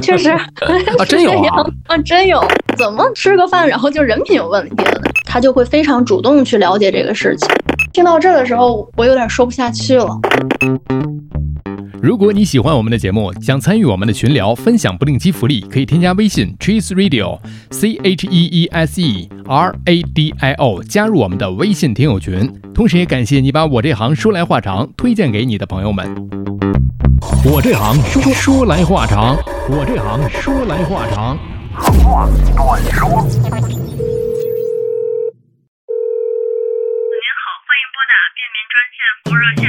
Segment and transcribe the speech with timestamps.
[0.00, 0.40] 确实啊，
[1.08, 2.42] 真有啊， 啊，真有。
[2.76, 5.10] 怎么吃个饭，然后就人品有问题了呢？
[5.24, 7.48] 他就会非常主动去了解这个事情。
[7.92, 10.08] 听到这儿的时候，我有点说不下去了。
[12.02, 17.38] 如果你喜欢我们的节目，想参与我们的群聊，分享不定期福利，可以添加微信 cheese radio
[17.70, 22.52] c h e e s e r a d i o 加入我们的微信听友群。
[22.74, 26.55] 同时也感谢你把我这行说来话长推荐给你的朋友们。
[27.22, 29.36] 我这行说说来话长，
[29.68, 31.38] 我这行说来话长。
[31.74, 33.08] 话短说。
[33.08, 33.26] 您
[37.42, 39.64] 好，欢迎拨打便民专线服务热线。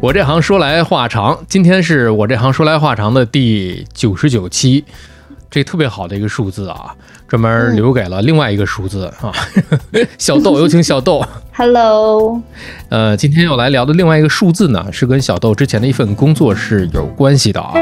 [0.00, 4.84] 我这行说来话长，今天是我这行说来话长的第九十九期，
[5.50, 6.94] 这特别好的一个数字啊，
[7.30, 9.32] 专门留给了另外一个数字啊。
[10.18, 11.24] 小豆，有请小豆。
[11.52, 12.42] Hello，
[12.88, 17.72] 呃，今天要来聊的另外一个数字呢，是跟小豆之前的一份工作是有关系的啊，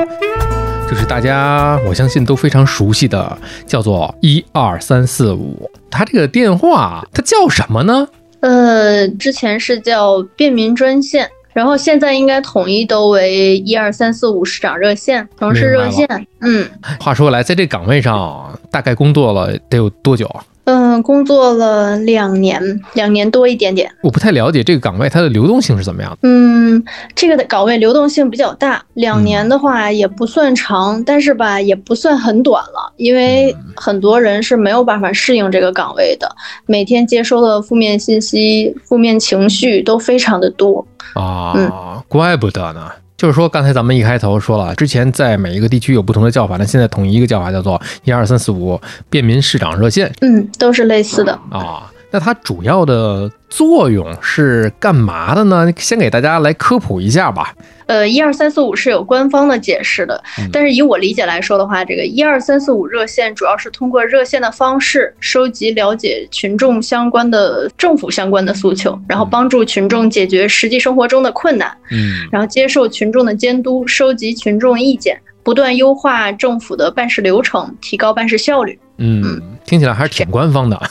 [0.90, 5.70] 就是大家我相信都非常熟悉的，叫做一二三四五。
[5.90, 8.06] 它这个电话它叫什么呢？
[8.40, 11.26] 呃，之前是叫便民专线，
[11.58, 16.06] 然后现在应该统一都为一二三四五市长热线、城市热线。
[16.40, 16.64] 嗯
[17.00, 20.44] 话说回来，在这岗位上大概工作了得有多久啊？
[20.68, 22.60] 嗯，工作了两年，
[22.92, 23.90] 两年多一点点。
[24.02, 26.18] 我不太了解这个岗位它的流动性是怎么样的。
[26.24, 36.30] 嗯，这个的岗位流动性比较大，两年的话也不算长，但是吧也不算很短了，因为很多人是没有办法适应这个岗位的，
[36.66, 40.86] 每天接收的负面信息、负面情绪都非常的多。
[41.14, 42.90] 啊，怪不得呢。
[43.18, 51.32] 就是说，刚才咱们一开头说了，之前在每一个地区有不同的叫法，那现在统一一个叫法叫做一二三四五便民市长热线嗯，都是类似的。
[51.50, 51.92] 啊。
[52.10, 55.72] 那它主要的作用是干嘛的呢？
[55.76, 57.54] 先给大家来科普一下吧。
[57.86, 78.78] 呃，一二三四五是有官方的解释的，但是以我理解来说的话，这个一二三四五热线主要是通过热线的方式收集、了解群众相关的政府相关的诉求，然后帮助群众解决实际生活中的困难，嗯然后接受群众的监督，收集群众意见，不断优化政府的办事流程，提高办事效率。
[78.98, 80.80] 嗯，听起来还是挺官方的。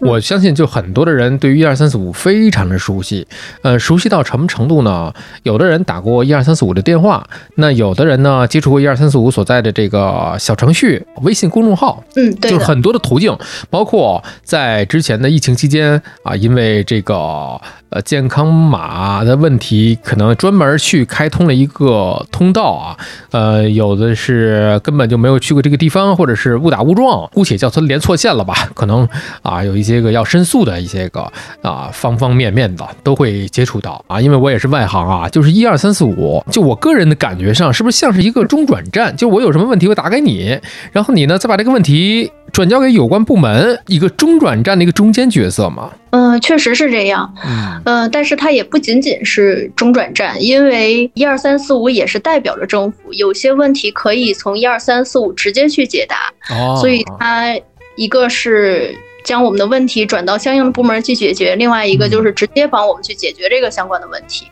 [0.00, 3.26] 我相信，就很多的人对于一二三四五非常的熟悉，
[3.62, 5.12] 呃，熟悉到什么程度呢？
[5.42, 7.26] 有的人打过一二三四五的电话，
[7.56, 13.36] 那有的人呢接触过一二三四五所在的这个小程序、微信公众号，嗯，对，就是很多的途径，
[13.68, 22.96] 包括在之前的疫情期间啊，因为这个呃健康码的问题，可能专门去开通了一个通道啊，
[23.32, 29.08] 呃，有的是根本就没有去过这个地方，或者是误打误撞，姑且叫他连错线了吧， 可能
[29.42, 31.30] 啊有一些个要申诉的一些个
[31.62, 39.14] 啊方方面面的都会接触到啊，因为我也是外行啊，就是一二三四五，就我个人的感觉上，是不是像是一个中转站？
[39.16, 40.58] 就我有什么问题，我打给你，
[40.92, 45.92] 然后你呢再把这个问题转交给有关部门，一个中转站的一个中间角色嘛。
[46.08, 47.30] 嗯、确实是这样。
[47.44, 57.54] 嗯呃，但是它也不仅仅是中转站，因为一二三四五也是代表着政府，有些问题可以从一二三四五直接去解答，哦，所以它
[57.96, 64.46] 一个是将我们的问题转到相应的部门去解决，另外一个就是直接帮我们去解决这个相关的问题。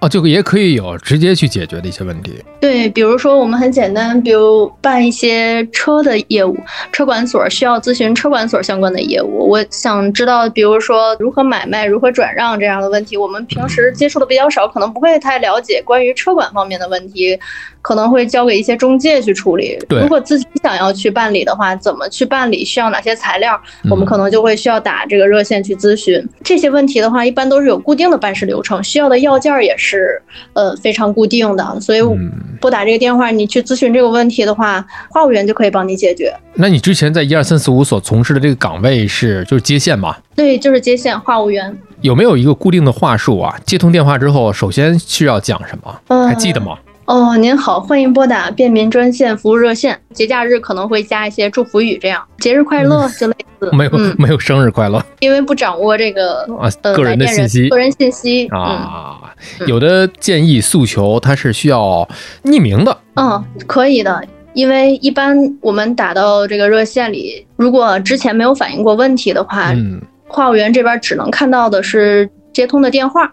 [0.00, 2.34] 哦，就也可以有直接去解决的一些问题。
[2.60, 6.54] 对，比如说我们很简单，比如办一些车的业务，
[6.92, 9.48] 车管所需要咨询车管所相关的业务。
[9.48, 17.38] 我想知道，比如说如何买卖、如何转让这样的问题，我们平时接触的比较少，可能不会太了解关于车管方面的问题，
[17.86, 19.78] 可能会交给一些中介去处理。
[19.88, 22.64] 对如果自己想要去办理的话，怎么去办理？
[22.64, 23.56] 需要哪些材料？
[23.88, 26.20] 我们可能就会需要打这个热线去咨询。
[26.42, 30.20] 这些问题的话，一般都是有固定的办事流程，需要的要件也是
[30.54, 32.28] 呃非常固定的，所以嗯
[32.60, 36.34] 拨打这个电话，你去咨询这个问题的话，话务员就可以帮你解决。
[36.54, 40.16] 那你之前在一二三四五所从事的这个岗位是就是接线嘛？
[40.34, 41.78] 对，就是接线话务员。
[42.00, 43.56] 有没有一个固定的话术啊？
[43.64, 46.00] 接通电话之后，首先需要讲什么？
[46.08, 46.76] 呃还记得吗？
[47.06, 49.96] 哦，您好，欢迎拨打便民专线服务热线。
[50.12, 53.70] 节假日可能会加一些祝福语，这样节日快乐就类似。
[53.72, 58.48] 没有、嗯， 没有生日快乐因为不掌握这个啊，呃个人的信息个人信息。
[58.52, 59.20] 嗯啊。
[59.68, 62.06] 有的建议诉求它是需要
[62.42, 64.20] 匿名的，嗯，可以的。
[64.54, 73.30] 因为一般我们打到这个热线里，如果之前没有反映过问题的话，嗯话务员这边只能看到的是接通的电话。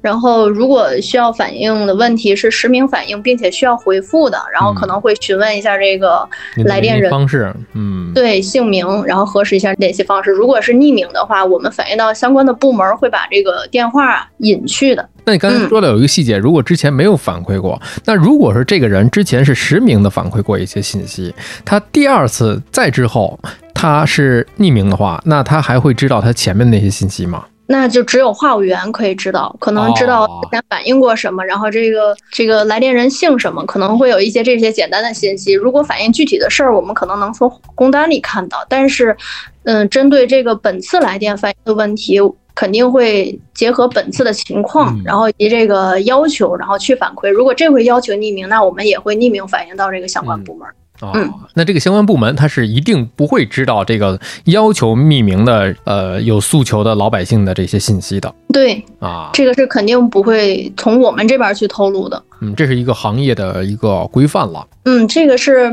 [0.00, 6.28] 然后，如果需要反映的问题是实名反映，并且需要回复的，然后可能会询问一下这个
[6.66, 10.30] 来电人方式，嗯，对姓名，然后核实一下联系方式。
[10.30, 15.08] 如果是匿名的话，我们反映到相关的部门会把这个电话隐去的。
[15.24, 21.34] 那你刚才嗯说的有一个细节，如果之前没有反馈过，那如果是这个人之前是实名的反馈过一些信息，
[21.64, 23.40] 他第二次再之后
[23.72, 27.42] 他是匿名的话，那他还会知道他前面那些信息吗？
[27.66, 35.52] 那就只有话务员可以知道，可能知道哦之前反映过什么，然后这个这个来电人姓什么，可能会有一些这些简单的信息。
[35.54, 39.16] 如果反映具体的事儿，我们可能能从工单里看到，但是，
[39.64, 42.20] 嗯，针对这个本次来电反映的问题，
[42.54, 47.30] 肯定会结合本次的情况嗯，然后以及这个要求，然后去反馈。
[47.30, 50.68] 如果这回要求匿名，那我们也会匿名反映到这个相关部门。
[51.00, 59.30] 啊、嗯那这个相关部门他是一定不会知道这个要求匿名的呃有诉求的老百姓的这些信息的对，啊。
[59.32, 62.22] 这个是肯定不会从我们这边去透露的。
[62.40, 64.66] 嗯，这是一个行业的一个规范了。
[64.84, 65.72] 嗯，这个是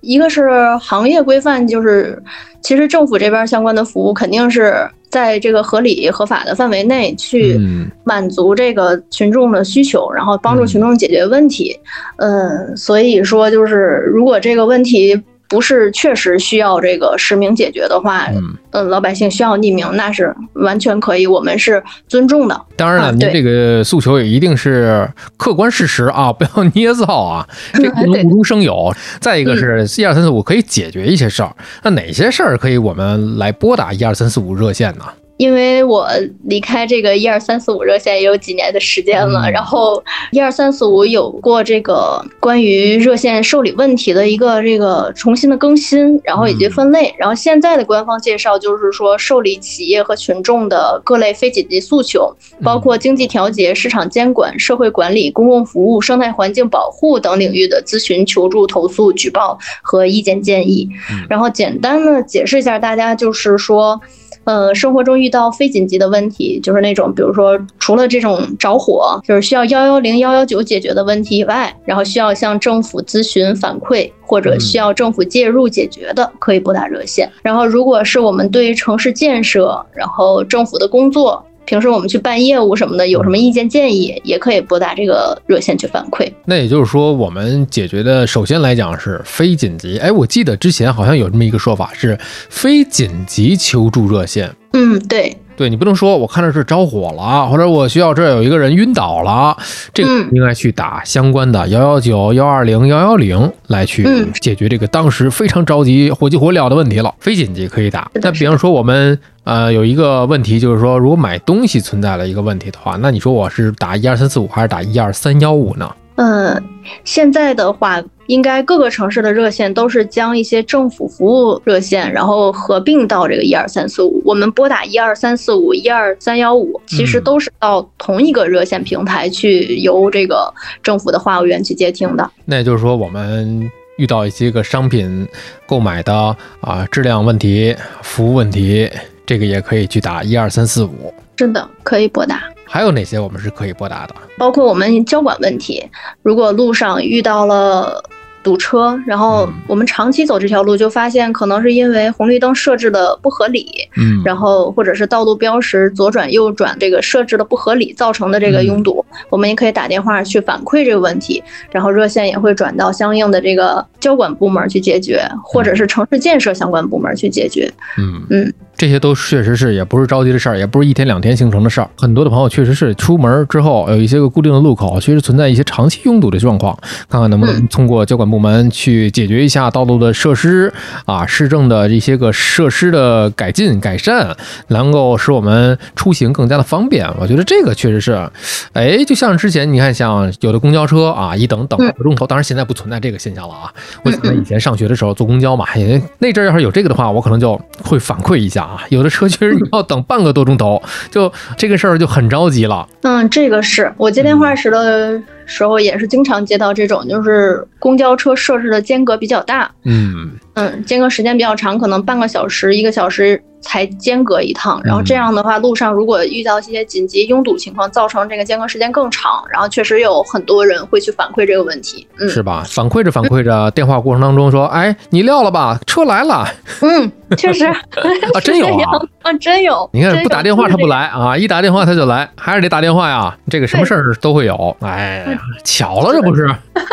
[0.00, 2.22] 一个是行业规范，就是
[2.60, 11.78] 其实政府这边相关的服务肯定是在这个合理合法的范围内去嗯满足这个群众的需求，然后帮助群众解决问题。
[12.16, 22.60] 嗯，所以说就是如果这个问题不是确实需要这个实名解决的话，嗯，嗯，老百姓需要匿名，那是完全可以，我们是尊重的。
[22.76, 25.08] 当然了，您这个诉求也一定是
[25.38, 28.94] 客观事实啊， 不要捏造啊， 这个不能无中生有。
[29.20, 35.04] 再一个是一二三四五可以解决一些事儿，那哪些事儿可以我们来拨打一二三四五热线呢？
[35.38, 36.06] 因为我
[36.44, 40.02] 离开这个一二三四五热线也有几年的时间了，嗯然后
[40.32, 61.24] 一二三四五有过这个关于热线受理问题的一个这个重新的更新，然后以及分类，然后现在的官方介绍就是说受理企业和群众的各类非紧急诉求，包括经济调节、市场监管、社会管理、公共服务、生态环境保护等领域的咨询、求助、投诉、举报和意见建议嗯。
[61.30, 64.00] 然后简单的解释一下，大家就是说。
[64.48, 77.30] 呃，生活中遇到非紧急的问题，就是那种，比如说除了这种着火，就是需要幺幺零、幺幺九解决的问题以外，然后需要向政府咨询反馈或者需要政府介入解决的，可以拨打热线。
[77.42, 81.44] 然后，如果是我们对城市建设，然后政府的工作。
[81.68, 86.26] 平时我们去办业务什么的，有什么意见建议，也可以拨打这个热线去反馈。
[86.46, 89.98] 那也就是说，我们解决的首先来讲是非紧急。
[89.98, 92.18] 哎，我记得之前好像有这么一个说法是
[92.48, 94.50] 非紧急求助热线。
[94.72, 99.56] 嗯，对，对你不能说我看着是着火了，或者我学校这儿有一个人晕倒了，
[99.92, 107.12] 这个嗯应该去打相关的幺幺九、幺二零、幺幺零来去嗯解决这个当时非常着急、火急火燎的问题了。
[107.18, 108.08] 非紧急可以打。
[108.14, 115.92] 是的那比方说我们呃有一个问题，就是说如果买东西存在了一个问题的话，那你说我是打一二三四五还是打一二三幺五呢？
[116.14, 116.62] 嗯，
[117.02, 124.22] 现在的话，应该各个城市的热线都是将一些政府服务热线，然后合并到这个一二三四五。
[124.24, 132.30] 我们拨打一二三四五、一二三幺五，其实嗯都是到同一个热线平台去由这个政府的话务员去接听的。
[132.44, 133.70] 那也就是说我们。
[133.98, 135.26] 遇到一些个商品
[135.66, 136.14] 购买的
[136.60, 138.88] 啊质量问题、服务问题，
[139.26, 141.12] 这个也可以去打一二三四五。
[141.36, 142.44] 是的，可以拨打。
[142.64, 144.14] 还有哪些我们是可以拨打的？
[144.38, 145.84] 包括我们交管问题，
[146.22, 148.00] 如果路上遇到了
[148.48, 149.54] 堵车，然后嗯。
[149.68, 153.66] 我们长期走这条路，就发现可能是因为红绿灯设置的不合理，
[153.96, 167.70] 嗯然后或者是道路标识左转右转这个设置的不合理造成的这个拥堵，我们也可以打电话去反馈这个问题，然后热线也会转到相应的这个交管部门去解决，或者是城市建设相关部门去解决。
[167.98, 168.22] 嗯。
[168.30, 171.90] 嗯，这些都确实是也不是着急的事儿，也不是一天两天形成的事儿。
[171.98, 180.72] 很多的朋友确实是出门之后有一些个固定的路口，确实存在一些长期拥堵的状况，看看能不能通过交管部门去解决一下道路的设施
[181.06, 184.36] 啊，市政的这些个设施的改进改善，
[184.68, 187.04] 能够使我们出行更加的方便。
[187.18, 188.30] 我觉得这个确实是，
[188.74, 193.74] 哎，就像之前你看，像有的公交车啊，一等等半个钟头，当然现在不存在这个现象了啊。
[194.04, 198.84] 我记得以前上学的时候坐公交嘛，也那阵儿要是有这个的话，我可能就会反馈一下啊。
[198.90, 202.86] 有的车确实你要等半个多钟头，就这个事儿就很着急了。
[203.02, 214.80] 嗯，这个是我接电话时的时候也是经常接到这种，就是公交车设置的间隔比较大，嗯嗯，间隔时间比较长，可能半个小时、一个小时才间隔一趟。
[214.84, 222.06] 然后这样的话，路上如果遇到一些紧急拥堵情况，造成这个间隔时间更长，然后确实有很多人会去反馈这个问题。
[222.18, 222.64] 嗯，是吧？
[222.68, 226.46] 反馈着反馈着，电话过程当中说：“哎，你撂了吧，车来了。
[226.82, 227.64] 嗯，确实
[228.34, 228.98] 啊，真有啊！
[229.22, 229.88] 啊，真有。
[229.92, 230.98] 你看不打电话他不来。
[230.98, 233.36] 来啊，一打电话他就来，还是得打电话呀。
[233.48, 234.76] 这个什么事儿都会有。
[234.80, 236.48] 哎呀，巧了，这不是？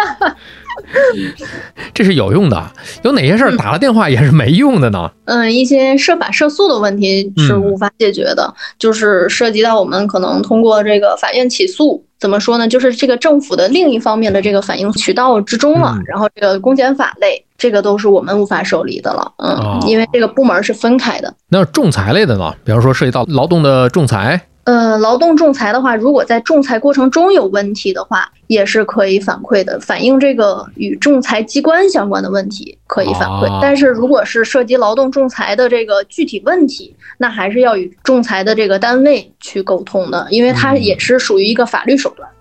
[1.94, 2.72] 这是有用的。
[3.04, 5.10] 有哪些事儿打了电话也是没用的呢？
[5.26, 12.68] 嗯，一些涉法涉诉的问题是无法解决的，就是涉及到我们可能通过这个法院起诉，怎么说呢？
[12.68, 15.94] 就是这个政府的另一方面的这个反应渠道之中了。
[15.98, 19.32] 嗯然后这个公检法类，这个都是我们无法受理的了。
[19.38, 21.34] 嗯，哦因为这个部门是分开的。
[21.50, 22.54] 那仲裁类的呢？
[22.64, 33.46] 比方说涉及到劳动的仲裁，呃，劳动仲裁的话，如果在仲裁过程中有问题的话，也是可以反馈的，反映这个与仲裁机关相关的问题可以反馈。
[33.46, 42.28] 哦但是如果是涉及劳动仲裁的这个具体问题，那还是要与仲裁的这个单位去沟通的，因为它嗯也是属于一个法律手段。
[42.30, 42.35] 嗯，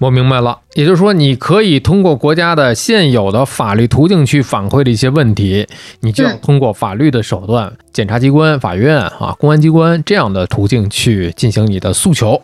[0.00, 0.58] 我明白了。
[0.74, 5.66] 也就是说，你可以通过国家的现有的法律途径去反馈的一些问题，
[6.00, 12.40] 你就要嗯通过法律的手段，检察机关、法院啊、公安机关这样的途径去进行你的诉求。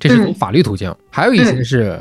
[0.00, 2.00] 这是从嗯法律途径，还有一些是，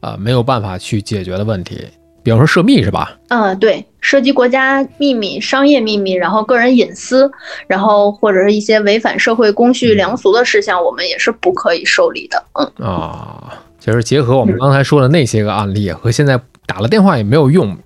[0.00, 1.80] 呃，没有办法去解决的问题，
[2.24, 3.16] 比方说涉密是吧？
[3.28, 7.30] 嗯，对，涉及国家秘密、商业秘密，然后个人隐私，
[7.68, 12.44] 然后或者是一些违反社会公序良俗的事项，我们也是不可以受理的。
[12.54, 12.84] 嗯。
[12.84, 17.78] 啊，其实结合我们刚才说的那些个案例和现在打了电话也没有用，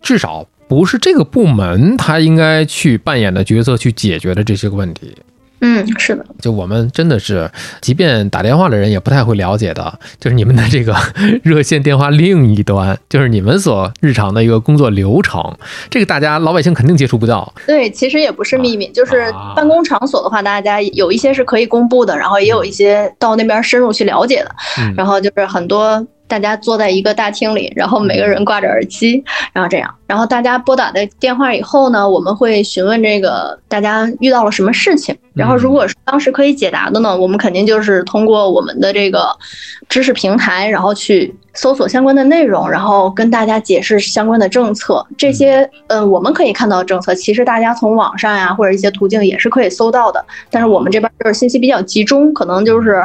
[0.00, 5.12] 至少不是这个部门他应该去扮演的角色去解决的这些个问题。
[5.60, 6.24] 嗯，是的。
[6.40, 7.50] 就我们真的是，
[7.80, 10.94] 即便打电话的人也不太会了解的，就是你们的这个
[11.42, 15.42] 热线电话另一端，就是你们所日常的一个工作流程，
[15.90, 17.52] 这个大家老百姓肯定接触不到。
[17.66, 26.06] 对，其实也不是秘密，就是啊办公场所的话，大家有一些是可以公布的，然后也有一些到那边深入去了解的，嗯然后就是很多。
[26.28, 39.36] 大家坐在一个大厅里，然后每个人挂着耳机，然后这样，然后大家拨打的电话以后呢，我们会询问这个大家遇到了什么事情，然后如果是当时可以解答的呢，我们肯定就是通过我们的这个
[39.88, 45.04] 知识平台，然后去搜索相关的内容，然后跟大家解释相关的政策。
[45.16, 50.24] 这些，嗯，我们可以看到的政策，其实大家从网上呀或者一些途径也是可以搜到的。
[50.50, 53.02] 但是我们这边就是信息比较集中，可能就是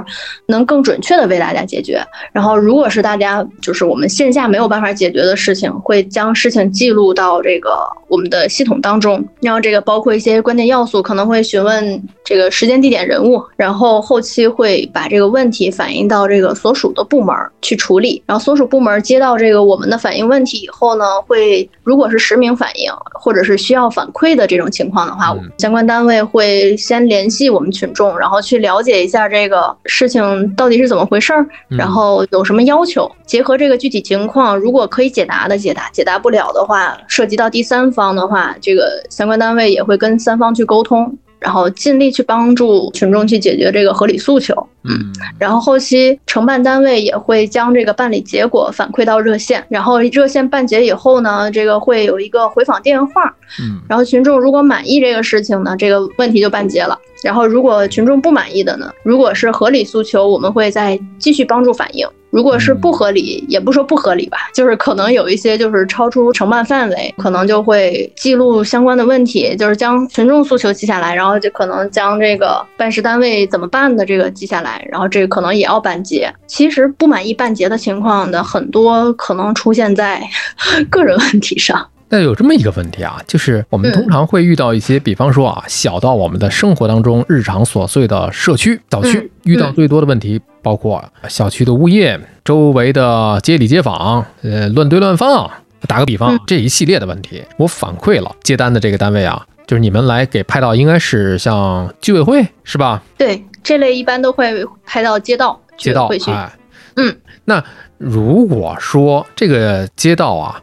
[0.48, 2.00] 能更准确的为大家解决。
[2.32, 7.72] 然后，如果是大家就是我们线下没有办法解决的事情，会将事情记录到这个
[8.08, 9.24] 我们的系统当中。
[9.42, 18.22] 然后这个包括一些关键要素，可能会询问这个时间、地点、人物，然后后期会把这个问题反映到这个所属的部门儿去处理。
[18.34, 41.16] 然后所属部门接到这个我们的反映问题以后呢，会如果是实名反映或者是需要反馈的这种情况的话，嗯相关单位会先联系我们群众，然后去了解一下这个事情到底是怎么回事儿，嗯然后有什么要求，结合这个具体情况，如果可以解答的解答，解答不了的话，涉及到第三方的话，这个相关单位也会跟三方去沟通。
[41.40, 45.14] 然后尽力去帮助群众去解决这个合理诉求，嗯。
[45.38, 53.80] 然后后期承办单位也会将这个办理结果反馈到热线，然后热线办结以后呢，这个会有一个回访电话，嗯。
[53.88, 56.98] 然后群众如果满意这个事情呢，这个问题就办结了。
[57.24, 76.32] 然后如果群众不满意的呢，如果是合理诉求，我们会再继续帮助反映；如果是不合理，也不说不合理吧，就是可能有一些就是超出承办范围，可能就会记录相关的问题，就是将群众诉求记下来，然后就可能将这个办事单位怎么办的这个记下来，然后这个可能也要半截。
[76.48, 80.22] 其实不满意半截的情况的很多，可能出现在
[80.90, 81.88] 个人问题上。
[82.10, 95.50] 那有这么一个问题啊，就是我们嗯通常会遇到一些，比方说啊，小到我们的生活当中日常琐碎的社区、小区嗯，遇到最多的问题包括小区的物业、周围的街里街坊，呃，乱堆乱放。
[95.88, 103.02] 打个比方嗯，这一系列的问题，我反馈了接单的这个单位啊，就是你们来给派到，应该是像居委会是吧？
[103.18, 106.32] 对，这类一般都会拍到街道街道会去。
[106.32, 106.52] 哎，
[106.98, 107.16] 嗯，
[107.46, 107.64] 那
[107.98, 110.62] 如果说这个街道啊，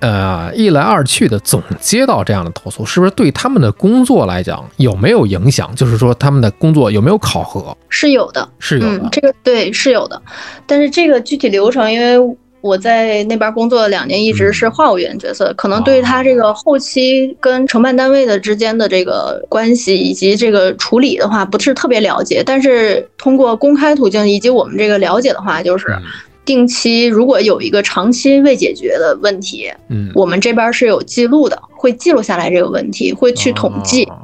[0.00, 5.74] 呃，一来二去的总接到这样的投诉，是不是对他们的工作来讲有没有影响？
[5.74, 7.74] 就是说他们的工作有没有考核？
[7.88, 10.20] 是有的，是有的嗯，，这个对是有的，
[10.66, 22.42] 但是这个具体流程，因为我在那边工作了两年，一直是话务员角色，可能对他这个后期跟承办单位的之间的这个关系以及这个处理的话，不是特别了解。
[22.42, 26.02] 但是通过公开途径以及我们这个了解的话，就是嗯
[26.46, 34.04] 定期如果有一个长期未解决的问题，嗯，我们这边是有记录的，会记录下来这个问题，会去统计。
[34.04, 34.16] 哦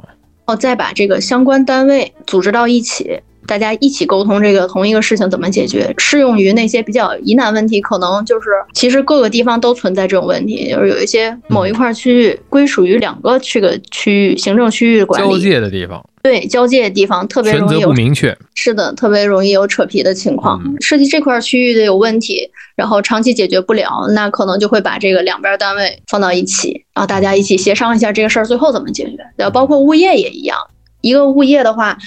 [0.45, 3.21] 后再把这个相关单位组织到一起，
[3.51, 5.93] 大家一起沟通这个同一个事情怎么解决。
[5.97, 18.33] 适用于那些比较疑难问题，可能就是其实各个地方都存在这种问题，就是有一些某一块区域归属于两个这个区域行政区域管交理，界的地方，对交界的地方特别容易有不明确。
[18.55, 20.77] 是的，特别容易有扯皮的情况嗯。
[20.79, 29.49] 涉及这块区域的有问题，然后长期解决不了，那可能就会把这个两边单位放到一起，然后大家一起协商一下这个事儿最后怎么解决。
[29.49, 30.57] 包括物业也一样，
[31.01, 31.97] 一个物业的话。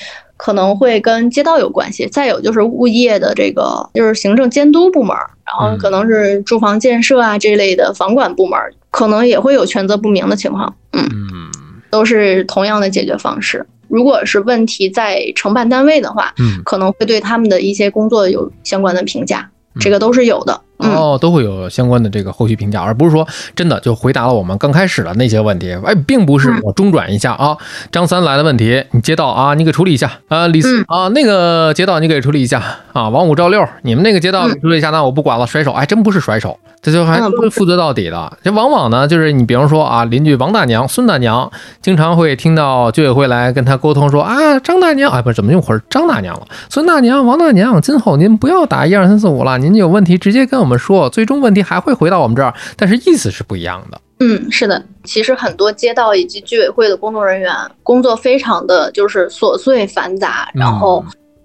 [0.44, 8.60] 可能会跟街道有关系，再有就是物业的这个就是行政监督部门，然后可能是住房建设啊这类的房管部门，
[8.90, 10.74] 可能也会有权责不明的情况。
[10.92, 11.50] 嗯，嗯
[11.88, 13.66] 都是同样的解决方式。
[13.88, 19.48] 如果是问题在承办单位的话，嗯，可能会对他们的一些工作有相关的评价，
[19.80, 20.60] 这个都是有的。
[20.78, 25.72] 嗯，哦，都会有相关的这个后续评价，而不是说真的就回答了我们刚开始的那些问题。
[25.84, 26.60] 哎，并不是嗯。
[26.62, 27.56] 我中转一下啊，
[27.92, 30.10] 张三来的问题你接到啊，你给处理一下。
[30.28, 30.84] 啊，李四嗯。
[30.88, 32.62] 啊那个接到你给处理一下
[32.92, 37.50] 啊，王五赵六你们那个接到处理一下，那我不管了，甩手，哎，真不是甩手，这就还嗯都是。
[37.50, 38.38] 负责到底的。
[38.42, 41.50] 这往往呢，就是你比方说啊，邻居王大娘、孙大娘，
[41.80, 45.80] 经常会听到居委会来跟他沟通说啊，张大娘，哎，不是怎么用会儿？
[45.88, 54.00] 张大娘了，孙大娘、王大娘，今后您不要打一二三四五了，您有问题直接跟我们说，最终问题还会回到我们这儿，但是意思是不一样的。
[54.20, 54.82] 嗯，是的。
[55.04, 61.04] 其实很多街道以及居委会的工作人员工作非常的就是琐碎繁杂，然后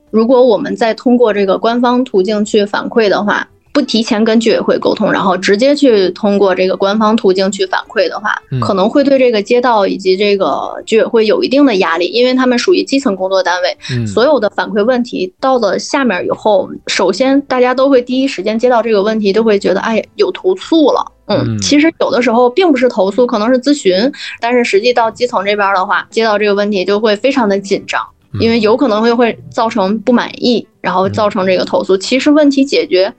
[0.10, 3.46] 如果我们再通过这个官方途径去反馈的话。
[3.80, 21.14] 不提前跟居委会沟通，然后直接去通过这个官方途径去反馈的话嗯，可能会对这个街道以及这个居委会有一定的压力，因为他们属于基层工作单位，嗯，所有的反馈问题到了下面以后，首先大家都会第一时间接到这个问题，都会觉得哎有投诉了。
[21.28, 23.94] 嗯嗯，其实有的时候并不是投诉，可能是咨询，
[24.42, 28.02] 但是实际到基层这边的话，接到这个问题就会非常的紧张，
[28.34, 31.96] 嗯因为有可能会会造成不满意，然后造成这个投诉。
[31.96, 33.14] 其实问题解决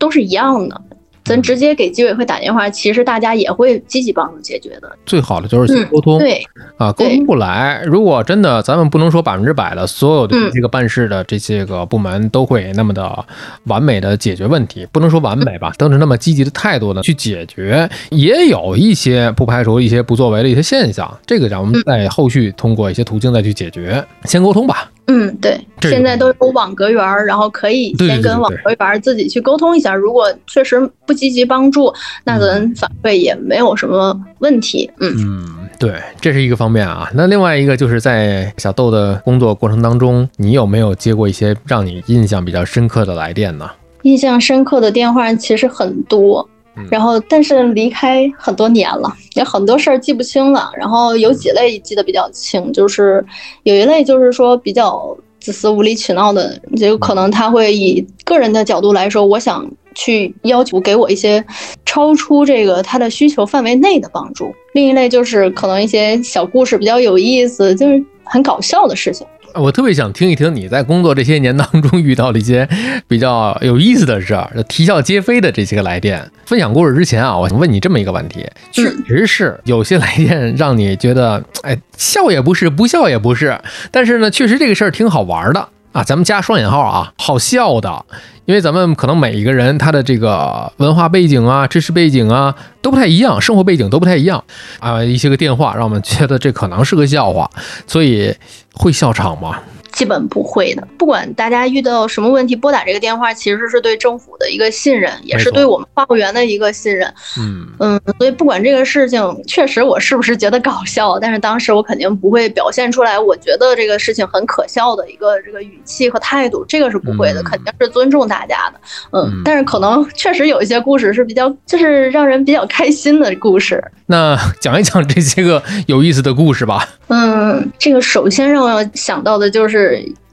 [0.00, 0.80] 都是一样的，
[1.22, 4.90] 咱直接给居委会打电话，其实大家也会积极帮助解决的。
[5.06, 6.18] 最好的就是先嗯沟通。
[6.18, 6.42] 对，
[6.78, 13.24] 啊，沟通不来，如果真的咱们不能说百分之百的所有的嗯这个办事的这些个部门都会那么的
[13.64, 24.90] 完美的解决问题，不能说完美吧，都是那么积极的态度呢去解决，也有一些不排除一些不作为的一些现象，这个咱们嗯在后续通过一些途径再去解决，先沟通吧。
[25.12, 29.92] 嗯，对，这个现在都有网格员儿，然后可以先跟网格员儿自己去沟通一下。
[29.92, 34.88] 如果确实不积极帮助，那咱反馈也没有什么问题。
[35.00, 37.10] 嗯嗯，对，这是一个方面啊。
[37.12, 43.68] 那另外一个就是在小豆的工作过程当中，你有没有接过一些让你印象比较深刻的来电呢？
[44.02, 46.59] 印象深刻的电话其实很多嗯，
[46.90, 50.70] 然后但是离开很多年了，也很多事儿记不清了。
[50.76, 53.24] 然后有几类记得比较清，就是
[53.64, 61.44] 有一类就是说比较自私、无理取闹的，就可能他会以个人的角度来说，我想去要求给我一些
[61.84, 64.54] 超出这个他的需求范围内的帮助。
[64.72, 69.26] 另一类就是可能一些小故事比较有意思，就是很搞笑的事情。
[69.54, 72.68] 我特别想听一听你在工作这些年当中遇到的一些
[73.08, 76.30] 比较有意思的事儿，啼笑皆非的这些个来电。
[76.44, 83.58] 分享故事之前啊，我想问你这么一个问题：确实是有些来电让你觉得，哎，笑也不是，不笑也不是，
[83.90, 86.02] 但是呢，确实这个事儿挺好玩的啊。
[86.02, 88.04] 咱们加双引号啊，好笑的，
[88.44, 94.42] 因为咱们可能每一个人他的这个文化背景啊、知识背景啊都不太一样，生活背景都不太一样
[94.78, 95.02] 啊。
[95.02, 97.50] 一些个电话让我们觉得这可能是个笑话，
[97.86, 98.34] 所以
[98.74, 99.60] 会笑场吗？
[99.92, 100.86] 基本不会的。
[100.98, 107.12] 不管大家遇到什么问题，拨打这个电话其实是对政府的一个信任，也是对我们话务员的一个信任。
[107.38, 118.80] 嗯嗯，所以不管这个事情确实我是不是觉得搞笑，但是当时我肯定不会表现出来，我觉得这个事情很可笑的一个这个语气和态度，这个是不会的，嗯肯定是尊重大家的。
[119.12, 123.82] 嗯嗯，但是可能确实有一些故事是比较，就是让人比较开心的故事。
[124.06, 126.88] 那讲一讲这些个有意思的故事吧。
[127.08, 129.79] 嗯，这个首先让我想到的就是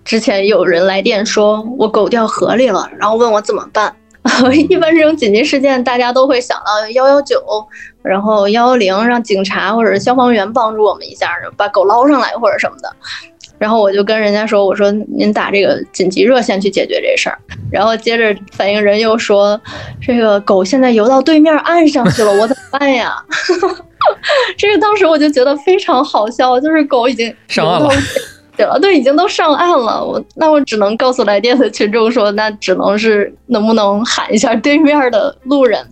[0.05, 3.93] 之前有人来电说我狗掉河里了，然后问我怎么办。
[4.69, 7.41] 一般这种紧急事件，大家都会想到幺幺九，
[8.01, 12.93] 然后幺幺零，让警察或者消防员帮助我们一下，把狗捞上来或者什么的。
[13.57, 17.39] 然后我就跟人家说：“我说您打这个紧急热线去解决这事儿。”
[17.71, 19.59] 然后接着反应人又说
[19.99, 23.15] ：“这个狗现在游到对面岸上去了，我怎么办呀？”
[24.57, 27.81] 这个当时我就觉得非常好笑，就是狗已经上岸
[28.57, 30.03] 对了，对，已经都上岸了。
[30.03, 35.85] 我那我只能告诉来电的群众说，那只能是能不能喊一下对面的路人，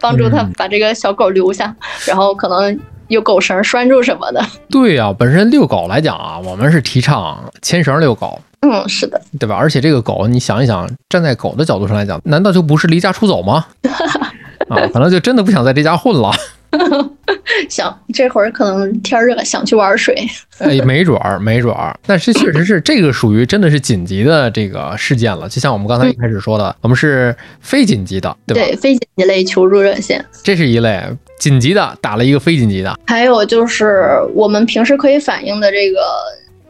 [0.00, 2.76] 帮助他嗯把这个小狗留下，然后可能
[3.06, 4.44] 有狗绳拴住什么的。
[4.68, 9.54] 对呀、本身遛狗来讲啊，我们是提倡牵绳遛狗，嗯，是的，对吧？
[9.54, 13.64] 而且这个狗，你想一想，站在狗的角度上来讲，难道就不是离家出走吗？
[14.68, 16.32] 啊，可能就真的不想在这家混了。
[17.68, 20.14] 想这会儿可能天热，想去玩水。
[20.58, 28.66] 哎，没准儿，没准儿，但是确实是这个属于真的是紧急的这个事件了，就像我们刚才一开始说的，我们是非紧急的，对吧？
[28.66, 30.24] 对，非紧急类求助热线。
[30.42, 31.02] 这是一类
[31.38, 36.00] 紧急的，打了一个非紧急的，还有就是我们平时可以反映的这个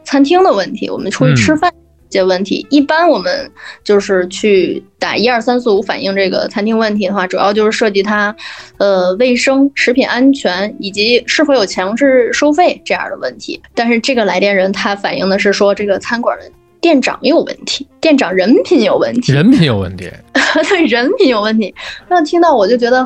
[0.03, 1.78] 餐厅的问题，我们出去吃饭这
[2.09, 3.51] 些问题，一般我们
[3.83, 8.35] 就是去打一二三四五反映这个餐厅问题的话，主要就是涉及它
[8.77, 13.61] 呃卫生、食品安全以及是否有强制收费这样的问题。
[13.75, 16.45] 但是这个来电人他反映的是说这个餐馆的
[16.81, 20.09] 店长有问题，店长人品有问题，人品有问题。
[20.67, 21.73] 对人品有问题。
[22.07, 23.05] 那听到我就觉得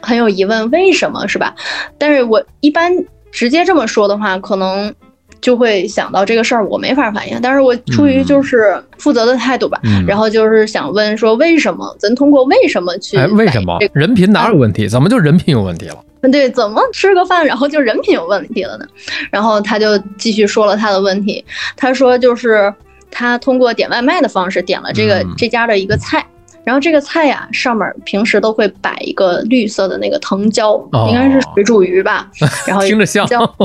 [0.00, 1.54] 很有疑问，为什么是吧？
[1.96, 2.92] 但是我一般
[3.30, 4.94] 直接这么说的话，可能
[5.42, 7.38] 就会想到这个事儿我没法反应。
[7.42, 11.94] 但是我出于就是负责的态度吧，嗯，然后就是想问说为什么？
[11.98, 14.88] 咱通过为什么去哎，为什么人品哪有问题？
[14.88, 15.96] 怎么就人品有问题了？
[16.30, 18.86] 对，怎么吃个饭，然后就人品有问题了呢？
[19.30, 21.44] 然后他就继续说了他的问题，
[21.76, 22.72] 他说就是
[23.10, 26.24] 他通过点外卖的方式点了这个、嗯这家的一个菜。
[26.64, 32.30] 然后这个菜呀、上面平时都会摆一个绿色的那个藤椒，哦应该是水煮鱼吧。
[32.66, 33.56] 然后听着像， 椒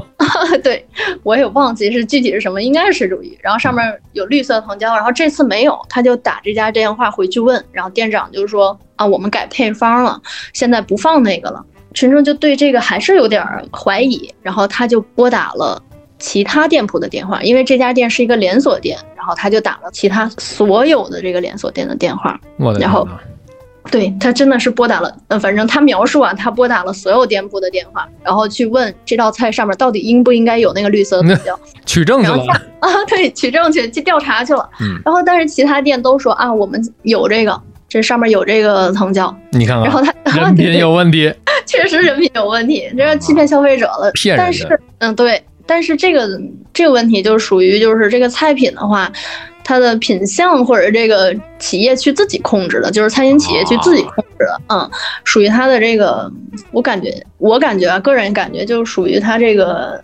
[0.63, 0.85] 对
[1.23, 3.37] 我也忘记是具体是什么，应该是水煮鱼。
[3.41, 10.19] 然后上面有绿色藤椒，然后这次没有，他就打这家电话回去问，然后店长就说啊，我们改配方了，
[10.53, 11.63] 现在不放那个了。
[11.93, 15.81] 群众就对这个还是有点儿怀疑，然后他就拨打了
[16.19, 22.39] 其他店铺的电话，因为这家店是一个连锁店，然后他就打了其他所有的这个连锁店的电话。
[22.79, 23.07] 然后！
[23.89, 32.43] 对他真的是拨打了，呃，反正他描述啊，他拨打了所有店铺的电话，然后去问这道菜上面到底应不应该有那个绿色的 藤椒取证去了，
[32.81, 34.69] 啊，对，取证去去调查去了。
[34.81, 41.33] 嗯，然后但是其他店都说啊，我们有这个，这上面有这个藤椒，你看然后， 他人品有问题，
[41.65, 44.11] 确实人品有问题，这是欺骗消费者了。
[44.15, 46.27] 骗人但是，嗯，对，但是这个
[46.73, 49.11] 这个问题就属于就是这个菜品的话，
[49.63, 54.89] 它的品相或者这个企业去自己控制的，就是餐饮企业去自己控制的，嗯，
[55.25, 56.31] 属于它的这个，
[56.71, 60.01] 我感觉我感觉啊，个人感觉就属于它这个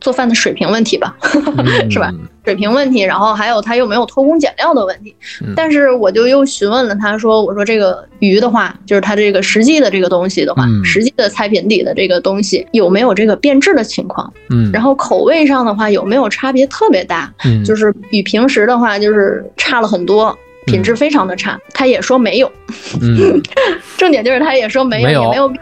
[0.00, 1.16] 做饭的水平问题吧。
[1.90, 2.20] 是吧嗯？
[2.44, 5.52] 水平问题，然后还有他又没有偷工减料的问题嗯。
[5.54, 14.32] 但是我就又询问了他说，我说这个鱼的话，就是它这个实际的这个东西的话，嗯实际的菜品里的这个东西有没有这个变质的情况？
[14.50, 17.32] 嗯，然后口味上的话有没有差别特别大？
[17.44, 20.36] 嗯就是比平时的话就是差了很多。
[20.66, 22.52] 品质非常的差，他也说没有，
[23.00, 23.40] 嗯，
[23.96, 25.52] 重点就是他也说没有，没有也没有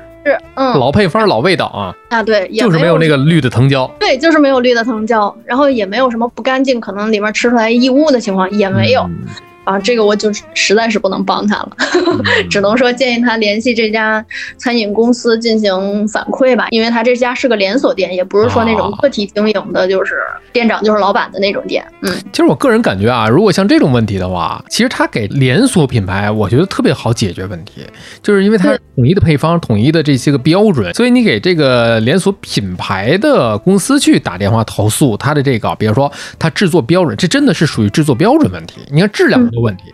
[0.54, 0.78] 嗯。
[0.78, 9.18] 老配方老味道啊，啊对，也就是没有那个绿的藤椒，对，就是没有绿的藤椒，然后也没有什么不干净，可能里面吃出来异物的情况也没有、嗯
[9.68, 9.78] 啊。
[9.80, 14.24] 这个我就实在是不能帮他了， 嗯只能说建议他联系这家
[14.56, 20.16] 餐饮公司进行反馈吧，因为他这家是个连锁店，也不是说那种啊个体经营的，就是
[20.52, 21.84] 店长就是老板的那种店。
[22.02, 27.82] 嗯，其实我个人感觉啊，如果像这种问题的话，其实他给连锁品牌，我觉得特别好解决问题，
[28.22, 39.84] 就是因为它统一的配方、统一的这些个标准，所以你给这个连锁品牌的公司去打电话投诉他的这个，比如说他制作标准，这真的是属于制作标准问题，你看质量的问题。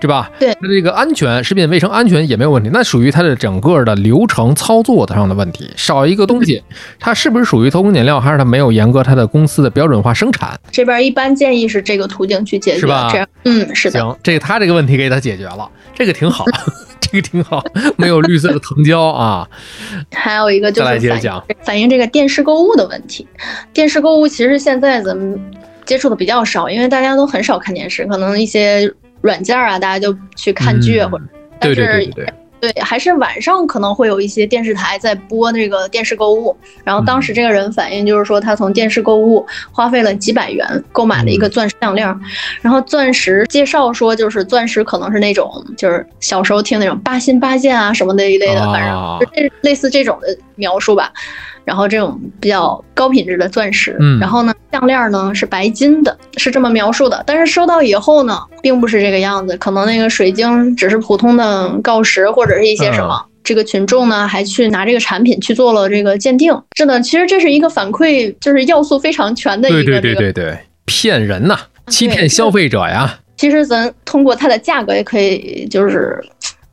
[0.00, 0.30] 对吧？
[0.38, 5.70] 对它这个安全、食品卫生安全也没有问题，那属于它的整个的流程操作上的问题。
[5.76, 6.62] 少一个东西，
[7.00, 10.60] 它是不是属于偷工减料，还是它没有严格它的公司的标准化生产？
[10.70, 13.98] 这边一般建议是这个途径去解决，是吧这样，嗯，是的。
[13.98, 16.44] 行，这个他这个问题给他解决了，这个挺好，
[17.00, 17.64] 这个挺好，
[17.96, 19.48] 没有绿色的藤椒啊。
[20.12, 23.26] 还有一个就是反映接着讲反映这个电视购物的问题。
[23.72, 25.40] 电视购物其实现在咱们
[25.86, 28.92] 接触的比较少，因为大家都很少看电视，可能一些
[29.24, 31.24] 软件啊，大家就去看剧或者
[31.58, 36.54] 但对是对对对对，还是晚上可能会有一些电视台在播那个电视购物。
[36.82, 42.18] 然后当时这个人反映就是说，他从电视购物花费了几百元购买了一个钻石项链儿，
[42.60, 51.10] 然后钻石介绍说就是钻石可能是那种就是小时候听那种八心八箭啊什么的一类的，反啊正就这类似这种的描述吧。
[51.64, 57.22] 然后这种比较高品质的钻石，嗯然后呢，项链呢是白金的，是这么描述的。
[57.26, 63.24] 但是收到以后呢，并不是这个样子，可能那个水晶只是普通的锆石或者是一些什么。
[63.42, 66.58] 这个群众呢，还去拿这个产品去做了这个鉴定。
[66.76, 70.00] 是的，其实这是一个反馈，就是要素非常全的一个这个。
[70.00, 73.18] 对对对对，骗人呐，欺骗消费者呀。
[73.36, 76.18] 其实咱通过它的价格也可以，就是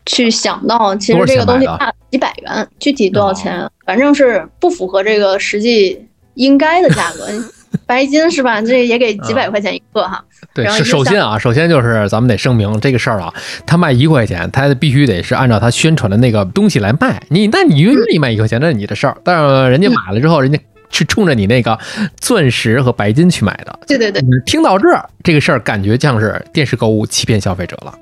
[0.06, 7.28] 去想到，其实这个东西大几百元，具体多少钱，反正是不符合这个实际应该的价格。
[7.88, 8.62] 白金是吧？
[8.62, 10.22] 这也给几百块钱一个哈。
[10.54, 13.34] 对，是首先啊，首先就是咱们得声明这个事儿啊，
[13.66, 17.22] 他卖一块钱，他必须得是按照他宣传的那个东西来卖。
[17.30, 19.16] 你那你愿意卖一块钱，那是你的事儿。
[19.24, 20.60] 但是人家买了之后，人家
[20.90, 21.80] 是冲着你那个
[22.20, 23.80] 钻石和白金去买的。
[23.88, 27.94] 对对对，听到这儿，这个事儿感觉像是电视购物欺骗消费者了。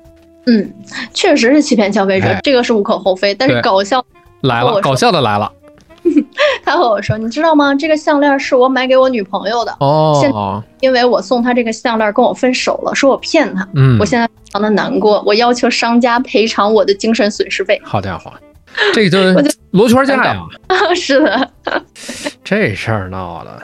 [0.50, 0.72] 嗯，
[1.14, 3.32] 确实是欺骗消费者，哎这个是无可厚非。
[3.34, 4.04] 但是搞笑，
[4.42, 5.50] 来了，搞笑的来了
[6.64, 7.74] 他和我说，你知道吗？
[7.74, 10.32] 这个项链是我买给我女朋友的，哦，现
[10.80, 13.68] 因为我送她这个项链跟我分手了，说我骗她。
[13.74, 17.80] 嗯我，现在非常的难过，我要求商家赔偿我的精神损失费。
[17.84, 18.32] 好家伙，
[18.92, 20.40] 这就 就罗圈价呀，
[20.96, 21.50] 是的，
[22.42, 23.62] 这事儿闹的，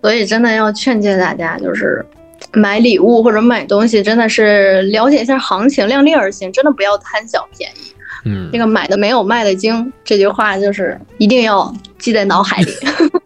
[0.00, 2.04] 所以真的要劝诫大家，就是
[2.52, 7.92] 买礼物或者买东西，真的是了解一下行情，量力而行，真的不要贪小便宜。
[8.26, 12.72] 嗯这，个买的没有卖的精，这句话就是一定要记在脑海里。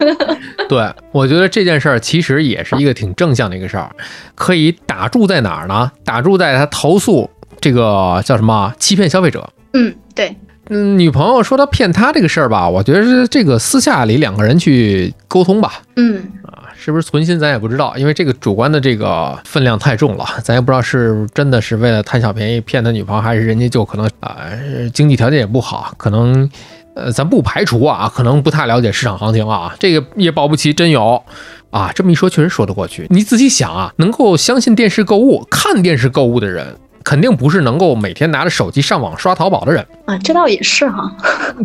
[0.68, 3.90] 对，我觉得这件事儿其实也是一个挺正向的一个事儿，
[4.36, 5.90] 可以打住在哪儿呢？
[6.04, 7.28] 打住在他投诉
[7.60, 9.50] 这个叫什么欺骗消费者。
[9.72, 10.36] 嗯，对，
[10.70, 15.82] 嗯，女朋友说他骗他这个事儿吧，我觉得是这个私下里两个人去沟通吧。
[15.96, 24.36] 嗯，啊，是不是存心咱也不知道，因为这个主观的这个分量太重了，咱也不知道是真的是为了贪小便宜骗他女朋友，还是人家就可能啊、
[24.92, 26.48] 经济条件也不好，可能
[26.94, 31.22] 呃咱不排除啊，可能不太了解市场行情啊，这个也保不齐真有
[31.70, 31.90] 啊。
[31.94, 33.06] 这么一说，确实说得过去。
[33.10, 36.76] 你仔细想啊，能够相信电视购物、看电视购物的人。
[37.04, 41.14] 肯定不是能够每天拿着手机上网刷淘宝的人，啊，这倒也是哈。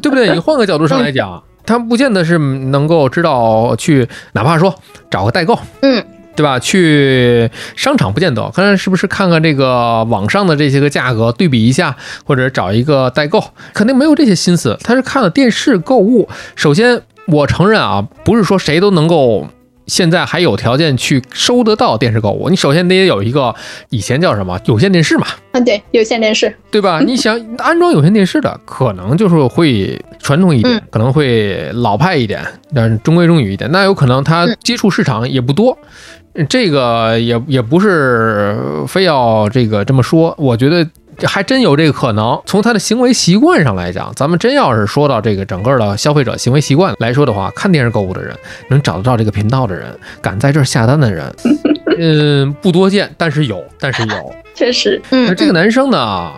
[0.02, 0.30] 对不对？
[0.34, 4.74] 你换个角度上来讲， 他不见得是能够知道去，哪怕说
[5.10, 6.04] 找个代购，嗯，
[6.36, 6.58] 对吧？
[6.60, 11.96] 去商场不见得，看看是不是看看这个网上的这些个价格对比一下，
[12.26, 13.44] 或者找一个代购，
[13.74, 14.78] 肯定没有这些心思。
[14.84, 16.28] 他是看了电视购物。
[16.56, 19.48] 首先，我承认啊，不是说谁都能够。
[19.90, 23.54] 现在还有条件去收得到电视购物，你首先得有一个
[23.90, 27.02] 以前叫什么有线电视嘛，嗯，对，有线电视，对吧？
[27.04, 32.42] 你想安装有线电视的，可能就是会传统一点，嗯可能会老派一点，
[32.74, 33.70] 但是中规中矩一点。
[33.72, 35.78] 那有可能他嗯接触市场也不多，
[36.48, 38.56] 这个也也不是
[38.88, 40.34] 非要这个这么说。
[40.38, 40.88] 我觉得
[41.28, 42.42] 还真有这个可能。
[42.46, 48.36] 从他的行为习惯上来讲，咱们真要是说到这个整个的消费者行为习惯来说的话，看电视购物的人，
[48.70, 49.88] 能找得到这个频道的人，
[50.22, 51.34] 敢在这儿下单的人，
[51.98, 54.36] 嗯，不多见，但是有，但是有。
[54.54, 56.32] 确实，嗯，那这个男生呢，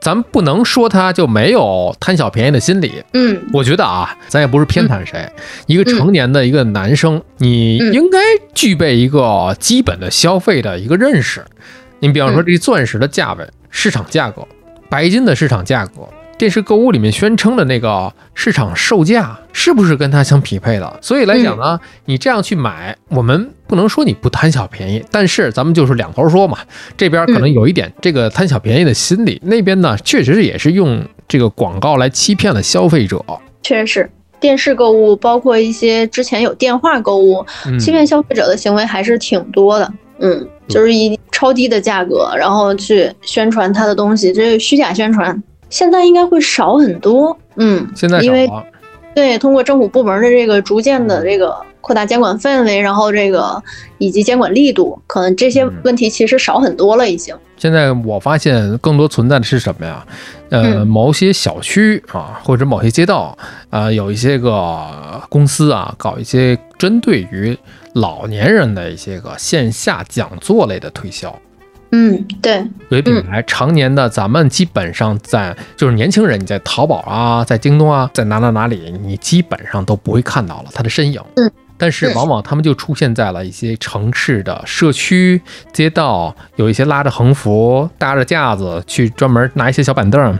[0.00, 3.02] 咱不能说他就没有贪小便宜的心理。
[3.12, 5.28] 嗯，我觉得啊，咱也不是偏袒谁，
[5.66, 8.18] 一个成年的一个男生，你嗯应该
[8.54, 11.44] 具备一个基本的消费的一个认识。
[11.98, 14.46] 你比方说，这钻石的价位、市场价格，
[14.88, 16.08] 白金的市场价格。
[16.38, 20.98] 电视购物里面宣称的那个市场售价是不是跟它相匹配的？
[21.00, 26.58] 所以来讲呢，你这样去买，我们不能说你不贪小便宜，但是咱们就是两头说嘛。
[26.94, 33.24] 这边可能有一点这个贪小便宜的心理，那边呢确实也是用这个广告来欺骗了消费者。
[33.62, 34.10] 确实。
[34.38, 39.90] 电视购物，包括一些之前有电话购物，嗯欺骗消费者的行为还是挺多的。
[40.18, 45.42] 嗯，就是以超低的价格，然后去宣传他的东西，这是虚假宣传。
[45.68, 47.36] 现在应该会少很多。
[47.56, 48.48] 嗯，现在因为，
[49.14, 53.62] 对，通过政府部门的这个逐渐的这个扩大监管范围，然后这个
[53.98, 57.34] 以及监管力度，可能这些嗯问题其实少很多了，已经。
[57.56, 60.06] 现在我发现更多存在的是什么呀？
[60.50, 63.36] 呃，嗯某些小区啊，或者某些街道
[63.70, 67.58] 啊、有一些个公司啊，搞一些针对于
[67.96, 71.34] 老年人的一些个线下讲座类的推销。
[71.92, 72.58] 嗯，对，
[72.90, 81.22] 有些品牌常年的，咱们基本上在就是年轻人，你在淘宝啊，在京东啊，在哪哪哪里，你基本上都不会看到了它的身影。
[81.36, 85.40] 嗯，但是嗯往往他们就出现在了一些城市的社区、
[85.72, 90.38] 街道，有一些拉着横幅、搭着架子去专门拿一些小板凳。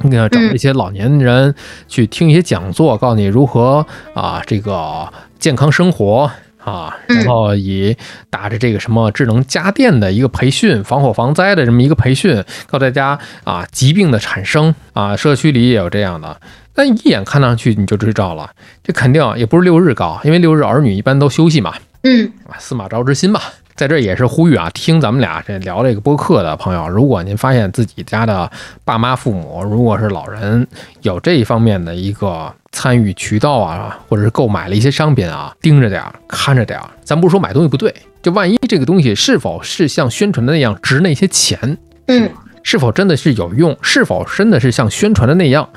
[0.00, 1.52] 那个找嗯一些老年人
[1.88, 6.30] 去听一些讲座，告诉你如何啊这个健康生活
[6.68, 7.96] 啊，嗯然后以
[8.30, 16.40] 打着这个什么智能家电的一个培训，防火防灾的这么一个培训，告诉大家啊疾病的产生啊，社区里也有这样的。
[16.74, 18.48] 但一眼看上去你就知道了，
[18.84, 23.42] 这肯定也不是六日高，因为六日儿女一般都休息嘛，嗯啊，司马昭之心吧。
[23.74, 28.50] 在这儿也是呼吁啊，听咱们俩这聊这个播客的朋友，如果您发现自己家的
[28.84, 30.66] 爸妈、父母，如果是老人
[31.02, 36.88] 有这一方面的一个参与渠道啊，或者是购买了一些商品啊，盯着点儿，看着点儿。
[37.02, 42.30] 咱不是说买东西不对，就万一这个东西是否是像宣传的那样值那些钱，嗯，
[42.62, 45.68] 是否真的是有用，是否真的是像宣传的那样，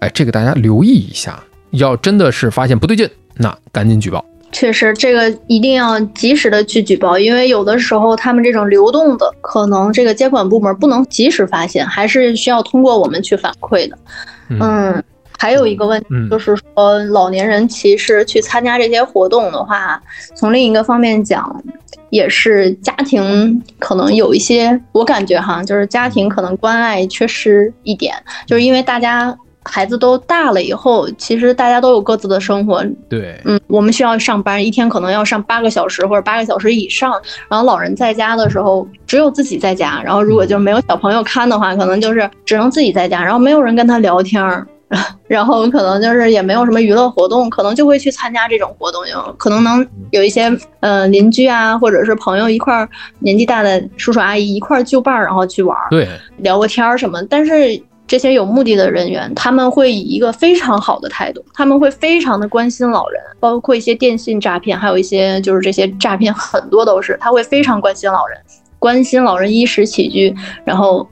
[0.00, 1.38] 哎，这个大家留意一下。
[1.70, 4.24] 要真的是发现不对劲，那赶紧举报。
[4.50, 13.98] 确实，这个一定要及时的去举报，因为有的时候他们这种流动的，可能这个监管部门不能及时发现，还是需要通过我们去反馈的。
[14.48, 15.04] 嗯，
[15.38, 20.02] 还有一个问题就是说，老年人其实去参加这些活动的话，
[20.34, 21.62] 从另一个方面讲，
[22.10, 28.14] 也是家庭可能有一些，我感觉哈，就是家庭可能关爱缺失一点，
[28.46, 29.34] 就是因为大家。
[29.64, 32.82] 孩子都大了以后，其实大家都有各自的生活。
[33.06, 37.12] 对，嗯，我们需要上班，一天可能要上八个小时或者八个小时以上。
[37.50, 40.00] 然后老人在家的时候，只有自己在家。
[40.02, 44.66] 然后如果就没有小朋友看的话，可能就是只能自己在家，然后没有人跟他聊天儿，
[45.28, 57.22] 然后可能就是也没有什么娱乐活动，可能就会去参加这种活动，有可能能有一些呃邻居啊，或者是朋友一块儿年纪大的叔叔阿姨一块儿就伴儿，然后去玩儿，对，聊个天儿什么。
[57.24, 57.80] 但是。
[58.08, 68.38] 这些有目的的人员，他们会以一个非常好的态度，他们会非常的关心老人，包括一些电信诈骗，还有一些就是这些诈骗很多都是，他会非常关心老人，
[68.78, 71.06] 关心老人衣食起居，然后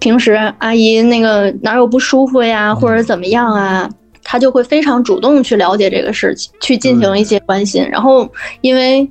[0.00, 3.88] 平时阿姨那个哪有不舒服呀，或者怎么样啊，
[4.24, 8.28] 她就会非常主动去了解这个事情，去进行一些关心，然后
[8.62, 9.08] 因为。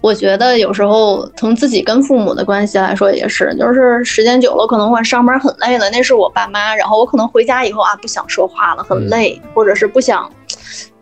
[0.00, 10.30] 我觉得有时候从自己跟父母的关系来说也是，就是时间久了可能我上班很累了，那是我爸妈，然后我可能回家以后啊不想说话了，很累，或者是不想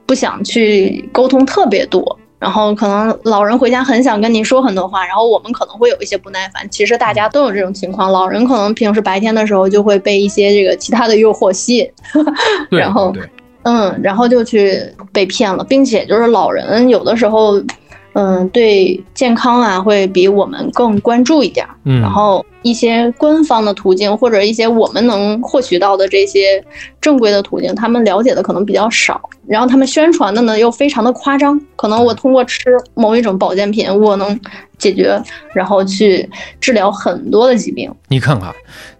[0.07, 6.69] 不想去沟通特别多，然后可能老人回家很想跟你说很多话，然后我们可能会有一些不耐烦。
[6.71, 11.91] 其实大家都有这种情况，老人可能平时白天的时候就会被一些这个其他的诱惑吸引，
[12.71, 13.13] 然后
[13.63, 14.81] 嗯，然后就去
[15.13, 17.63] 被骗了，并且就是老人有的时候。
[18.19, 21.67] 嗯，对健康啊，会比我们更关注一点。
[21.85, 26.63] 嗯，然后一些官方的途径或者一些我们能获取到的这些
[27.01, 29.21] 正规的途径，他们了解的可能比较少。
[29.47, 34.39] 然后他们宣传的呢又非常的夸张，可能我通过吃某一种保健品，我能
[34.79, 35.17] 解决，
[35.55, 36.29] 然后去
[36.61, 37.89] 治疗很多的疾病。
[38.09, 38.53] 你看看，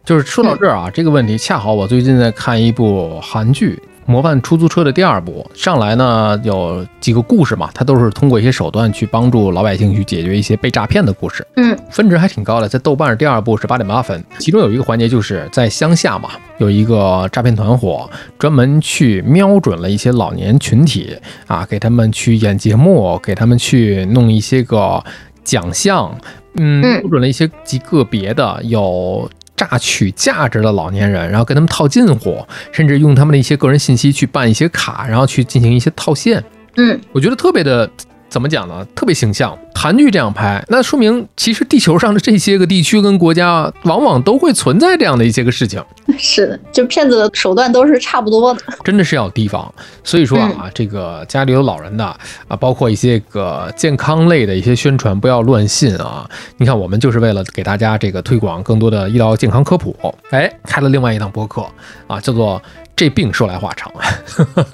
[0.05, 3.77] 就是说到这儿啊，这个问题恰好我最近在看一部韩剧。
[4.07, 11.47] 模范出租车的第二部上来呢，有几个故事嘛，它都是通过一些手段去帮助老百姓去解决一些被诈骗的故事。
[11.57, 14.25] 嗯，分值还挺高的，在豆瓣第二部是八点八分。
[14.39, 21.17] 其中有一个环节就是在乡下嘛，有一个诈骗团伙专门去瞄准了一些老年群体
[21.47, 25.03] 啊，给他们去演节目，给他们去弄一些个
[25.43, 26.17] 奖项，
[26.55, 29.29] 嗯，瞄准了一些极个别的有。
[29.57, 36.45] 榨取价值的老年人，然后跟他们套近乎，甚至用他们的一些个人信息去办一些卡，然后去进行一些套现。
[36.77, 37.91] 嗯，我觉得特别的。
[38.29, 38.85] 怎么讲呢？
[38.93, 45.81] 特别形象，韩剧这样拍，那说明其实地球上的这些个地区跟国家，往往都会存在这样的一些个事情。
[46.19, 49.73] 是的，就骗子的手段都是差不多的，真的是要提防。
[50.03, 52.05] 所以说啊，这个家里有老人的
[52.49, 56.29] 啊，包括一些个健康类的一些宣传，不要乱信啊。
[56.57, 59.97] 你看，我们就是为了给大家这个推广更多的医疗健康科普，
[60.31, 61.65] 哎，开了另外一档播客
[62.09, 62.61] 啊，叫做。
[62.97, 63.93] 这病说来话长，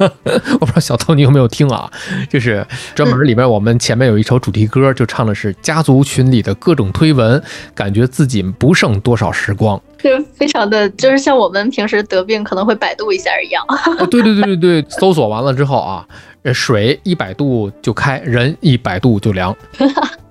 [0.60, 1.90] 我不知道小偷你有没有听啊？
[2.30, 7.42] 就是专门里边我们前面有一首主题歌，就唱的是家族群里的各种推文，
[7.74, 13.66] 感觉自己不剩多少时光，就 非常的就是像我们平时得病可能会百度一下一样。
[14.08, 16.06] 对对对对对，搜索完了之后啊，
[16.54, 19.54] 水一百度就开，人一百度就凉。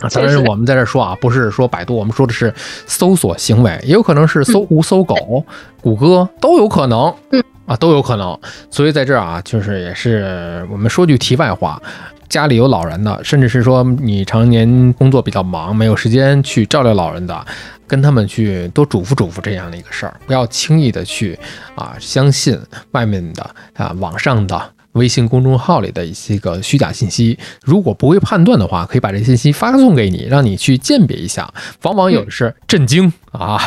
[0.00, 2.52] 啊，当然我们在这说啊，不是说百度，我们说的是
[2.86, 5.44] 搜索行为，也有可能是搜狐、搜狗、
[5.80, 8.38] 谷歌都有可能，嗯啊都有可能。
[8.70, 11.80] 所以在这儿啊，就是也是我们说句题外话，
[12.28, 17.46] 家里有老人的，甚至是说你常年工作比较忙，没有时间去照料老人的，
[17.86, 21.38] 跟他们去多嘱咐嘱咐这样的一个事儿，不要轻易的去
[21.74, 22.58] 啊相信
[22.92, 24.60] 外面的啊网上的。
[24.92, 31.52] 微信公众号里的一些个虚假信息，如果不会判断的话，可以把这信息发送给你，让你去鉴别一下。
[31.82, 33.60] 往往有的是震惊啊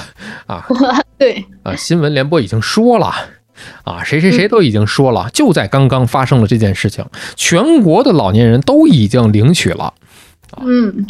[0.47, 0.65] 啊，
[1.17, 3.13] 对啊，新闻联播已经说了
[3.83, 7.05] 啊，谁谁谁都已经说了，就在刚刚发生了这件事情，
[7.35, 9.93] 全国的老年人都已经领取了，
[10.61, 11.05] 嗯，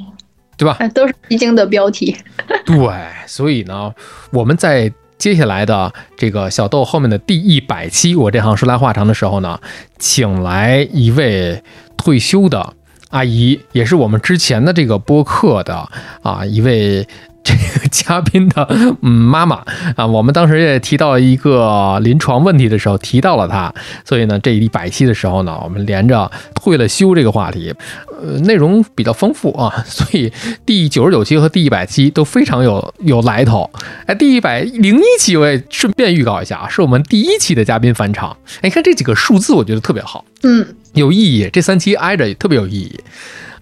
[0.58, 0.78] 对吧？
[0.94, 2.16] 都是已经的标题。
[2.66, 2.78] 对，
[3.26, 3.92] 所以呢，
[4.32, 4.94] 我们在。
[5.18, 9.60] 接下来的这个小豆后面的第一百期，我这行说来话长的时候呢，
[9.98, 11.64] 请来一位
[11.96, 12.74] 退休的
[13.10, 15.90] 阿姨，也是我们之前的这个播客的
[16.22, 17.08] 啊一位
[17.44, 18.68] 这个嘉宾的
[19.02, 19.64] 嗯妈妈
[19.98, 23.74] 啊，我们当时也提到一个临床问题的时候提到了她，
[24.06, 27.74] 所以呢，这一百期的时候呢，我们连着退了休这个话题，
[28.22, 30.32] 呃，内容比较丰富啊，所以
[30.66, 33.70] 第九十九期和第一百期都非常有有来头。
[34.06, 38.36] 哎，第一百零一期我也顺便预告一下啊，是我们第一期的嘉宾返场。
[38.58, 41.50] 哎，你看这几个数字，我觉得特别好，嗯，有意义。
[41.52, 43.00] 这三期挨着也特别有意义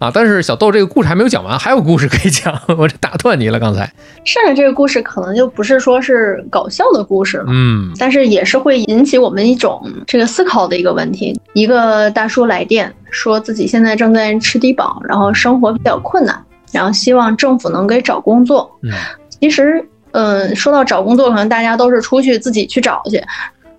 [0.02, 0.12] 啊。
[0.14, 3.90] 但是小豆这个故事还没有讲完，还有故事可以讲， 我这打断你了刚才。
[4.26, 7.46] 剩下这个故事可能就不是说是搞笑的故事了。
[7.48, 11.40] 嗯但是也是会引起我们一种这个思考的一个问题。
[11.54, 18.70] 一个大叔来电说自己现在正在吃低保，然后生活比较困难，然后希望政府能给找工作。
[18.84, 18.92] 嗯
[19.40, 23.20] 其实，嗯，说到找工作，可能大家都是出去自己去找去，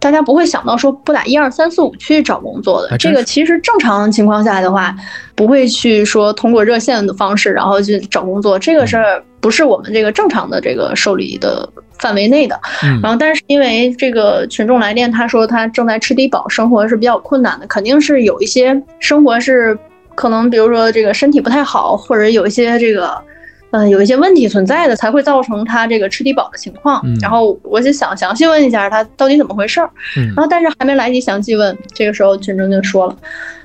[0.02, 2.98] 大家不会想到说不打一二三四五去找工作的。
[2.98, 4.92] 这个其实正常情况下的话，
[5.36, 11.68] 不会去说通过热线的方式然后去找工作，这个事儿不是我们这个正常的这个受理的
[12.00, 12.60] 范围内的。
[12.82, 19.78] 嗯然后，但是因为这个群众来电，他说他正在吃低保，生活是比较困难的，肯定是有一些生活是
[20.16, 23.22] 可能，比如说这个身体不太好，或者有一些这个。
[23.72, 27.00] 嗯，有一些问题存在的，才会造成他这个吃低保的情况。
[27.04, 29.90] 嗯然后我就想详细问一下他到底怎么回事儿。
[30.16, 33.16] 嗯然后但是还没来得及详细问，这个时候群众就说了，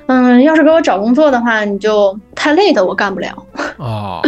[0.08, 3.32] 嗯，要是给我找工作的话，你就太累的我干不了。
[3.78, 4.22] 啊，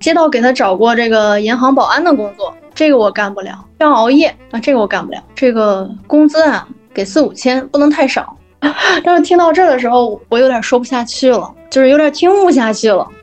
[0.00, 5.22] 街道给他找过这个银行保安的工作，这个我干不了，要熬夜啊，这个我干不了。
[5.34, 8.34] 这个工资啊，给四五千，不能太少。
[9.04, 13.14] 但是听到这儿的时候，我有点说不下去了，就是有点听不下去了，嗯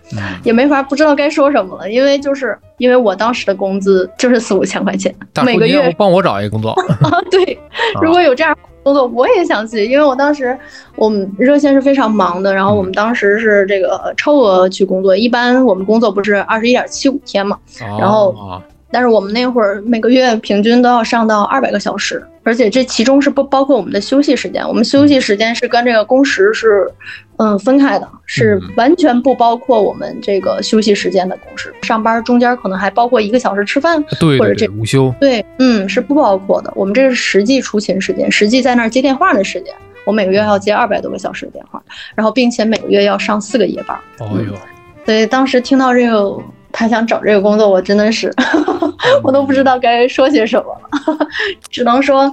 [0.43, 5.13] 也没法不知道该说什么了，因为就是因为我当时的工资就是四五千块钱，
[5.43, 5.93] 每个月。
[5.97, 6.71] 帮我找一个工作。
[7.01, 7.57] 啊，对，
[8.01, 10.57] 如果有这样工作，我也想去，因为我当时
[10.95, 17.57] 我们热线是非常忙的，然后我们当时是这个超额去工作，一般我们工作不是二十一点七五天嘛，
[17.99, 18.61] 然后啊
[18.91, 26.89] 但是我们那会儿每个月平均都要上到二百个小时，而且这其中是不包括我们的休息时间，我们休息时间是跟这个工时是
[27.37, 36.71] 嗯分开的，是嗯完全不包括我们这个休息时间的工时，上班中间可能还包括一个小时吃饭，对对或者这对，午休对，嗯，是不包括的。
[36.75, 39.73] 我们这是实际出勤时间，实际在那儿接电话的时间。
[40.05, 41.81] 我每个月要接二百多个小时的电话，
[42.13, 43.97] 然后并且每个月要上四个夜班。
[44.19, 44.53] 哦呦，
[45.03, 46.37] 所以当时听到这个，
[46.71, 48.31] 他想找这个工作，我真的是，
[49.23, 50.65] 我都不知道该说些什么
[51.17, 51.27] 了，
[51.71, 52.31] 只能说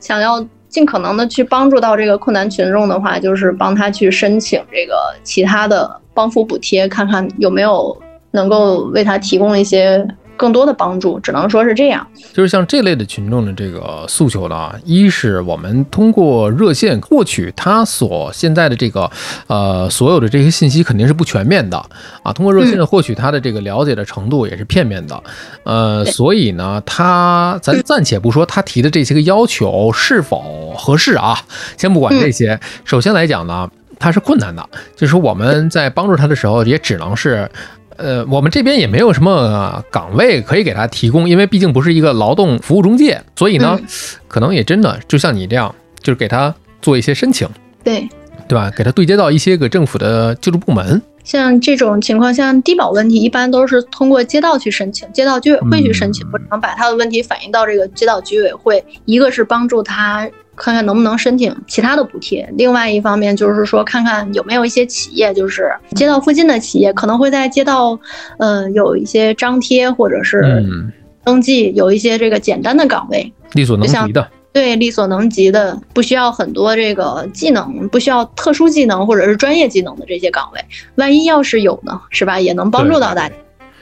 [0.00, 7.96] 想要尽可能的去帮助到这个困难群众的话，就是帮他去申请这个其他的帮扶补贴，看看有没有
[8.30, 10.04] 能够为他提供一些
[10.42, 12.04] 更多的帮助，只能说是这样。
[12.32, 19.08] 就是像这类的群众的这个诉求呢，一是我们通过热线获取他所现在的这个
[19.46, 21.76] 呃所有的这些信息肯定是不全面的
[22.24, 25.22] 啊，通过热线的获取他的这个了解的程度也是片面的，
[25.62, 31.38] 呃，所以呢，他咱 暂且不说他提的这些个要求是否合适啊，
[31.76, 33.70] 先不管这些，首先来讲呢，
[34.00, 37.48] 他是困难的，就是我们在帮助他的时候，也只能是。
[37.96, 43.86] 呃，我们这边也没有什么岗位可以给他提供，因为毕竟不是一个劳动服务中介，所以呢，嗯
[44.28, 47.48] 可能也真的就像你这样，就是给他做一些申请，
[47.84, 48.08] 对，
[48.48, 48.70] 对吧？
[48.76, 51.00] 给他对接到一些个政府的救助部门。
[51.24, 58.84] 像这种情况，像低保问题，一般都是通过街道去申请，街道居委会去申请，嗯或者能把他的问题反映到这个街道居委会。
[59.04, 67.98] 一个是帮助他看看能不能申请其他的补贴，另外一方面就是说看看有没有一些企业，就是街道附近的企业，可能会在街道，
[68.38, 70.92] 呃，有一些张贴或者是嗯，
[71.24, 74.28] 登记，有一些这个简单的岗位，力所能及的。
[74.52, 80.62] 对，力所能及的，不需要很多这个技能，不需要特殊技能或者是专业技能的这些岗位，
[80.96, 82.38] 万一要是有呢，是吧？
[82.38, 83.34] 也能帮助到大家。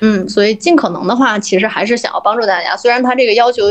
[0.02, 2.76] 嗯，所以尽可能的话，其实还是想要帮助大家。
[2.76, 3.64] 虽然他这个要求，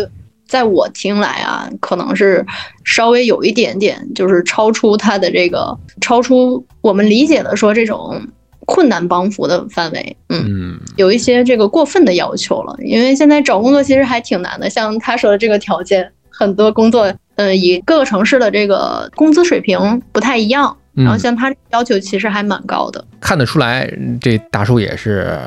[0.50, 2.44] 在我听来啊，可能是
[2.84, 8.20] 稍微有一点点，就是超出他的这个，超出我们理解的说这种
[8.66, 10.18] 困难帮扶的范围。
[10.30, 10.44] 嗯。
[10.48, 14.68] 嗯，有一些这个过分的要求了，因为现在找工作其实还挺难的。
[14.68, 20.76] 像他说的这个条件，很多工作，呃，以各个城市的这个工资水平不太一样。
[20.96, 23.06] 嗯然后像他要求其实还蛮高的。
[23.22, 23.90] 看得出来，
[24.20, 25.40] 这大叔也是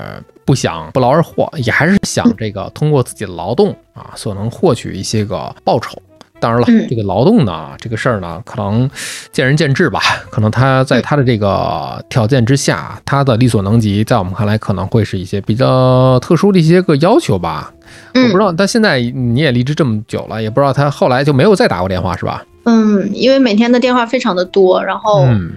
[0.44, 6.00] 不想不劳而获，也还是想这个通过自己的劳动啊，所能获取一些个报酬。
[6.40, 8.90] 当然了，嗯这个劳动呢，这个事儿呢，可能
[9.30, 10.00] 见仁见智吧。
[10.28, 17.72] 可能他在他的这个条件之下，他的力所能及，在我们看来可能会是一些比较特殊的一些个要求吧。
[18.14, 22.44] 我不知嗯道，但现在你也离职这么久了，也不知道他后来就没有再打过电话是吧？
[22.64, 25.52] 嗯，因为每天的电话非常的多，然后嗯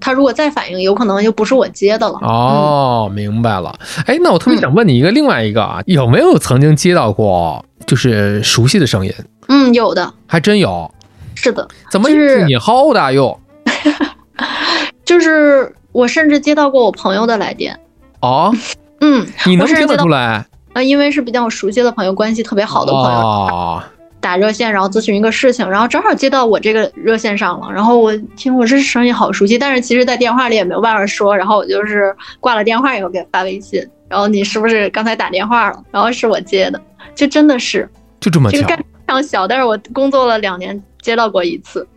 [0.00, 2.18] 他如果再反应，有可能就不是我接的了。
[2.22, 3.74] 哦，明白了。
[4.06, 9.12] 哎，那我特别想问你一个另外一个啊，有没有曾经接到过就是熟悉的声音？
[9.48, 10.90] 嗯，有的，还真有。
[11.34, 13.38] 是的，怎么是你好的哟？
[15.04, 17.78] 就是我甚至接到过我朋友的来电。
[18.20, 18.54] 哦，
[19.00, 20.44] 嗯，你能听得出来？
[20.72, 23.82] 啊，因为是比较熟悉的朋友，关系特别好的朋友，哦，
[24.20, 35.82] 打热线，然后咨询一个事情，然后正好接到我这个热线上了，然后我听我这声音好熟悉，但是其实在电话里也没有办法说，然后我就是挂了电话以后给他发微信，然后你是不是刚才打电话了？
[35.90, 36.80] 然后是我接的，
[37.14, 37.88] 就真的是
[38.20, 41.86] 就这么巧这个概率非常小，但是我工作了两年接到过一次。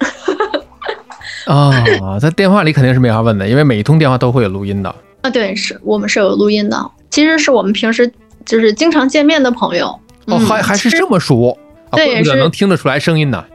[1.46, 1.74] 啊！
[2.22, 4.96] 在电话里肯定是没法问的，因为每一通电话都会有录音的。
[5.22, 8.10] 啊，对，是我们是有录音的，其实是我们平时
[8.46, 9.88] 就是经常见面的朋友。
[10.28, 11.58] 哦，嗯还还是这么熟
[11.94, 11.96] 啊？
[11.96, 13.46] 对是能听得出来声音的。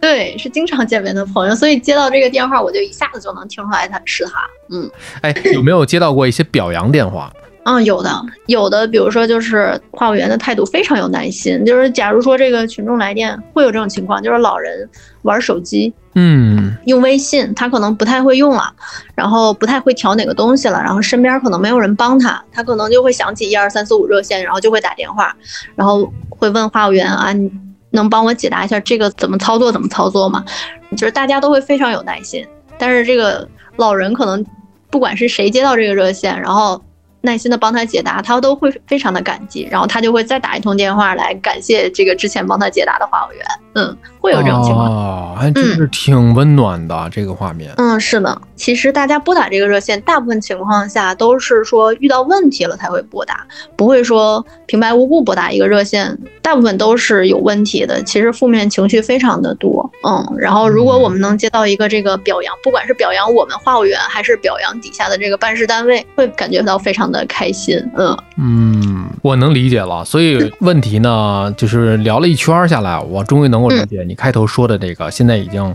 [0.00, 4.40] 对，是经常见面的朋友，所以接到这个电话，我就一下子就能听出来他是他。
[4.70, 7.30] 嗯哎，有没有接到过一些表扬电话？
[7.64, 8.10] 嗯，有的
[8.46, 14.88] 有的，比如说就是话务员的态度非常有耐心，就是假如说这个群众来电会有这种情况，就是老人
[15.20, 18.72] 玩手机嗯，用微信，他可能不太会用了，
[19.14, 25.36] 然后不太会调哪个东西了，然后身边可能没有人帮他，他可能就会想起一二三四五热线，然后就会打电话，
[25.76, 27.52] 然后会问话务员啊，你
[27.90, 30.44] 能帮我解答一下这个怎么操作怎么操作吗？
[30.92, 32.46] 就是大家都会非常有耐心，
[32.78, 34.44] 但是这个老人可能
[34.90, 36.82] 不管是谁接到这个热线，然后
[37.20, 44.90] 耐心的帮他解答，他都会非常的感激，然后他就会再打一通电话来感谢这个之前帮他解答的话务员，嗯，会有这种情况。
[44.90, 47.72] 哦，还真是挺温暖的、这个画面。
[47.76, 53.46] 嗯，是的，其实大家拨打这个热线，大部分情况下都是说遇到问题了才会拨打，
[53.76, 58.02] 不会说平白无故拨打一个热线，大部分都是有问题的。
[58.02, 70.04] 其实负面情绪非常的多，嗯，然后如果我们能接到一个这个表扬，不管是表扬我们话务员，还是表扬底下的这个办事单位，会感觉到非常的开心，嗯嗯，我能理解了。
[70.04, 75.74] 所以问题呢，就是聊了一圈儿下来，我终于能够理解你开头说的这个，现在已经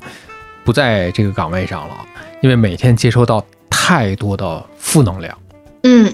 [0.63, 1.95] 不在这个岗位上了，
[2.41, 5.38] 因为每天接收到太多的负能量。
[5.83, 6.11] 嗯，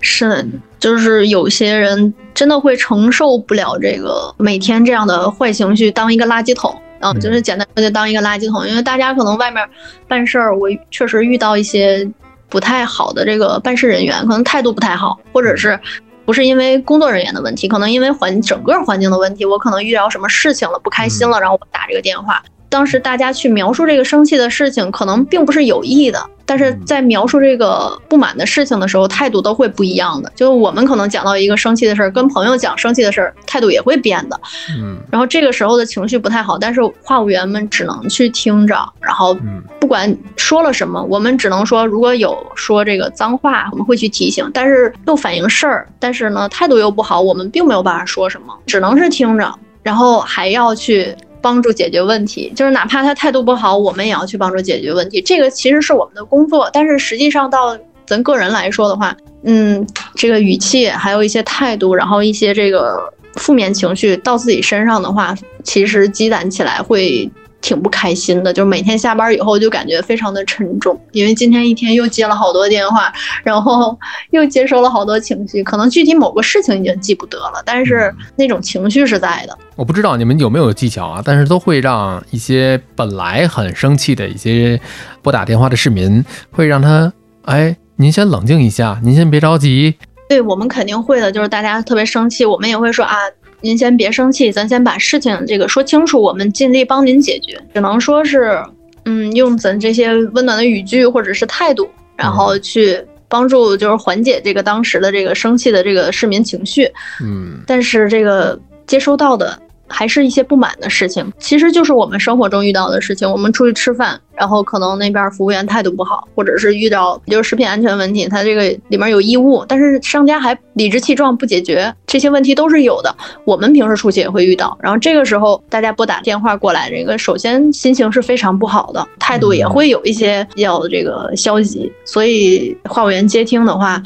[0.00, 0.46] 是的，
[0.78, 6.74] 就是有些人真的会承受不了这个每天这样的坏情绪，当一个垃圾桶。
[7.00, 9.66] 嗯，嗯就是简单说就当一个垃圾桶，因为大家可能外面
[10.08, 12.08] 办事儿，我确实遇到一些
[12.48, 15.78] 不太好的这个办事人员，可能态度不太好，或者是
[16.26, 22.42] 不是因为工作人员的问题，可能因为环整个环境的问题，我可能遇到什么事情了，不开心了，然后我打这个电话。
[22.76, 30.30] 当时大家去描述这个生气的事情，可能并不是有意的，但是在描述这个不满的事情的时候，态度都会不一样的。
[30.36, 34.38] 就我们可能讲到一个生气的事儿，跟朋友讲生气的事儿，态度也会变的。
[34.78, 49.50] 嗯然后这个时候的情绪不太好，但是话务员们只能去听着，然后嗯不管说了什么，我们只能说如果有说这个脏话，我们会去提醒，但是又反映事儿，但是呢态度又不好，我们并没有办法说什么，只能是听着，
[49.82, 51.16] 然后还要去。
[51.46, 55.22] 帮助解决问题，就是哪怕他态度不好，我们也要去帮助解决问题。
[55.22, 59.86] 这个其实是我们的工作，但是实际上到咱个人来说的话，嗯，
[60.16, 62.98] 这个语气还有一些态度，然后一些这个
[63.34, 67.30] 负面情绪到自己身上的话，其实积攒起来会
[67.60, 68.52] 挺不开心的。
[68.52, 73.98] 就是每天下班以后就感觉非常的沉重，因为今天一天又接了好多电话，然后
[74.30, 79.56] 又接收了好多情绪，可能具体某个事情已经记不得了，但是那种情绪是在的。
[79.74, 84.80] 我不知道你们有没有技巧啊，但是都会让一些本来很生气的一些
[85.22, 89.94] 拨打电话的市民，会让他哎，您先冷静一下，您先别着急。
[90.28, 93.14] 对我们肯定会的，就是大家特别生气，我们也会说啊，
[93.60, 97.58] 您先别生气，咱先把事情这个说清楚，我们尽力帮您解决。
[97.74, 98.62] 只能说是，
[99.04, 106.88] 嗯，用咱这些温暖的语句或者是态度，然后去帮助，就是缓解这个当时的这个生气的这个市民情绪。
[107.20, 109.58] 嗯但是这个接收到的
[109.88, 113.30] 还是一些不满的事情，其实就是我们生活中遇到的事情。
[113.30, 123.14] 我们出去吃饭，然后可能那边服务员态度不好，或者是遇到就是食品安全问题，它这个里面有异物，但是商家还理直气壮不解决，这些问题都是有的。
[123.44, 134.02] 我们平时出去也会遇到，然后这个时候大家拨打电话过来，这个首先心情是非常不好的，态度也会有一些比较这个消极，所以话务员接听的话。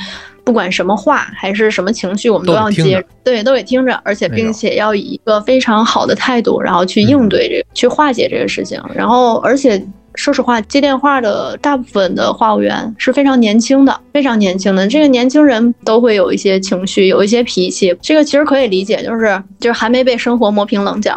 [0.51, 8.83] 不管什么话还是什么情绪，我们都要接，对，都得听着，而且并且要以一个非常好的态度，然后去应对这个，去化解这个事情。
[8.93, 9.81] 然后，而且
[10.17, 14.89] 说实话，接电话的大部分的话务员是非常年轻的，非常年轻的。
[14.89, 21.17] 这个年轻人都会有一些情绪，有一些脾气，这个其实可以理解，就是就是还没被生活磨平棱角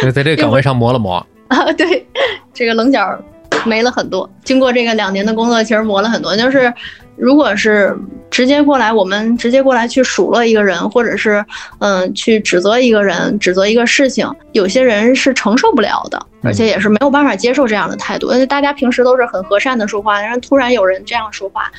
[0.00, 1.14] 就在这个岗位上磨了磨。
[1.48, 2.06] 啊， 对，
[2.54, 3.06] 这个棱角
[3.64, 4.28] 没了很多。
[4.44, 6.36] 经过这个两年的工作，其实磨了很多。
[6.36, 6.72] 就是
[7.16, 7.96] 如果是
[8.30, 11.44] 直接过来，我们直接过来去数落一个人，或者是
[11.78, 18.32] 嗯去指责一个人、指责一个事情，有些人是承受不了的，而且也是没有办法接受这样的态度。
[18.32, 21.70] 因为大家平时都是很和善的说话，然后突然有人这样说话，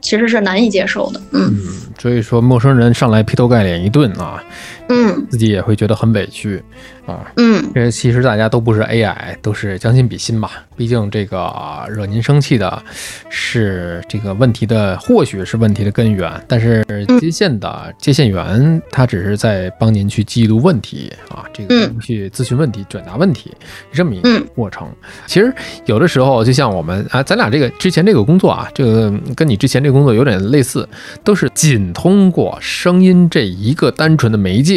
[0.00, 1.20] 其实是难以接受的。
[1.32, 1.52] 嗯
[1.98, 4.40] 所以说陌生人上来劈头盖脸一顿啊，
[4.88, 6.62] 嗯自己也会觉得很委屈
[7.06, 7.32] 啊。
[7.36, 10.50] 嗯因为其实大家都不是 AI，都是将心比心吧。
[10.76, 11.50] 毕竟这个
[11.88, 12.82] 惹您生气的
[13.30, 16.84] 是这个问题的，或许是问题的根源，但是
[17.18, 23.52] 接线的接线员他只是在帮您去记录问题啊，这个嗯去咨询问题、转达问题
[23.92, 24.86] 这么一个嗯过程。
[25.26, 25.52] 其实
[25.86, 30.86] 有的时候，就像我们啊，咱俩这个之前这个工作啊，这个跟你之前这个工作有点类似，
[31.24, 34.75] 都是仅通过声音这一个单纯的媒介，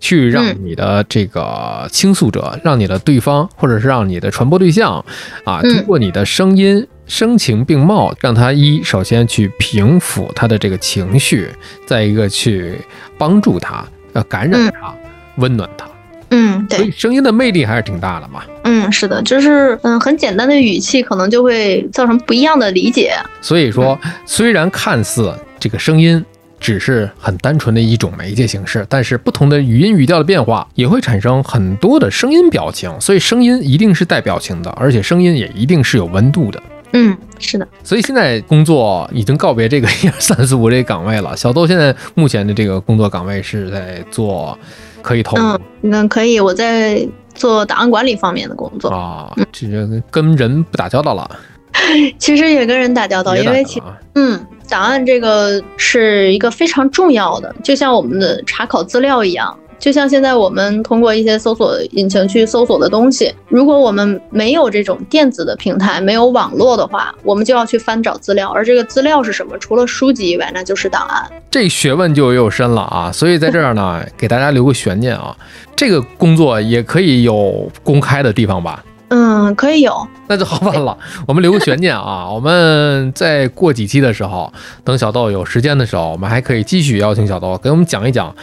[0.00, 5.04] 去让嗯你的这个倾诉者，让你的对方，或者是让你的传播对象，
[5.44, 6.86] 啊，嗯通过你的声音。
[7.06, 11.48] 声情并茂，让他一首先去平抚他的这个情绪，
[11.84, 12.78] 再一个去
[13.18, 14.94] 帮助他，要感染他，
[15.34, 15.84] 温暖他。
[16.30, 16.90] 嗯，对所以。
[16.92, 18.44] 声音的魅力还是挺大的嘛。
[18.62, 23.12] 嗯，是的，就是嗯，很简单的语气，可能就会造成不一样的理解。
[23.40, 26.24] 所以说，虽然看似这个声音
[26.60, 32.94] 只是很单纯的一种媒介形式，但是不同的语音语调的变化也会产生很多的声音表情。
[33.00, 36.62] 所以声音一定是带表情的，而且声音也一定是有温度的。
[36.92, 41.36] 嗯，是的，所以现在工作已经告别这个一 二三四五这个岗位了。
[41.36, 44.58] 小豆现在目前的这个工作岗位是在做，
[45.00, 51.30] 可以透露嗯，那可以，我在做档案管理方面的工作，啊，这个跟人不打交道了，
[52.18, 53.82] 其实也跟人打交道，因为其
[54.14, 59.56] 嗯，档案这个是一个非常重要的，就像我们的查考资料一样。
[59.78, 69.56] 就像现在我们通过一些搜索引擎去搜索的东西，如果我们没有这种电子的平台，没有网络的话，我们就要去翻找资料，而这个资料是什么？
[69.56, 71.26] 除了书籍以外，那就是档案。
[71.50, 73.10] 这学问就又深了啊！
[73.10, 75.34] 所以在这儿呢，给大家留个悬念啊，
[75.74, 78.84] 这个工作也可以有公开的地方吧？
[79.10, 80.06] 嗯，可以有。
[80.28, 80.96] 那就好办了，
[81.28, 82.30] 我们留个悬念啊！
[82.30, 84.52] 我们再过几期的时候，
[84.82, 88.34] 等小豆有时间的时候，我们还可以继续邀请小豆给我们讲一讲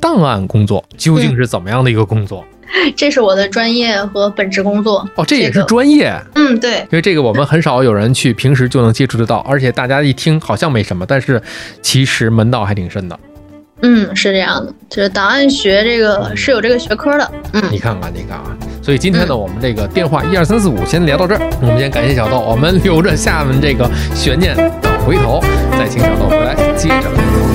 [0.00, 2.44] 档案工作究竟是怎么样的一个工作
[2.96, 5.06] 这是我的专业和本职工作。
[5.16, 6.18] 哦，这也是这个专业。
[6.34, 11.40] 嗯，对，因为这个我们很少有人去平时就能接触得到，而且大家一听好像没什么，但是
[11.82, 13.18] 其实门道还挺深的。
[13.82, 17.30] 嗯，是这样的，就是档案学这个是有这个学科的。
[17.52, 21.40] 嗯你看看，你看啊，所以今天呢，我们这个电话一二三四五先聊到这儿。
[21.60, 27.51] 我们先感谢小豆，我们留着下面这个悬念，等回头再请小豆回来接着聊。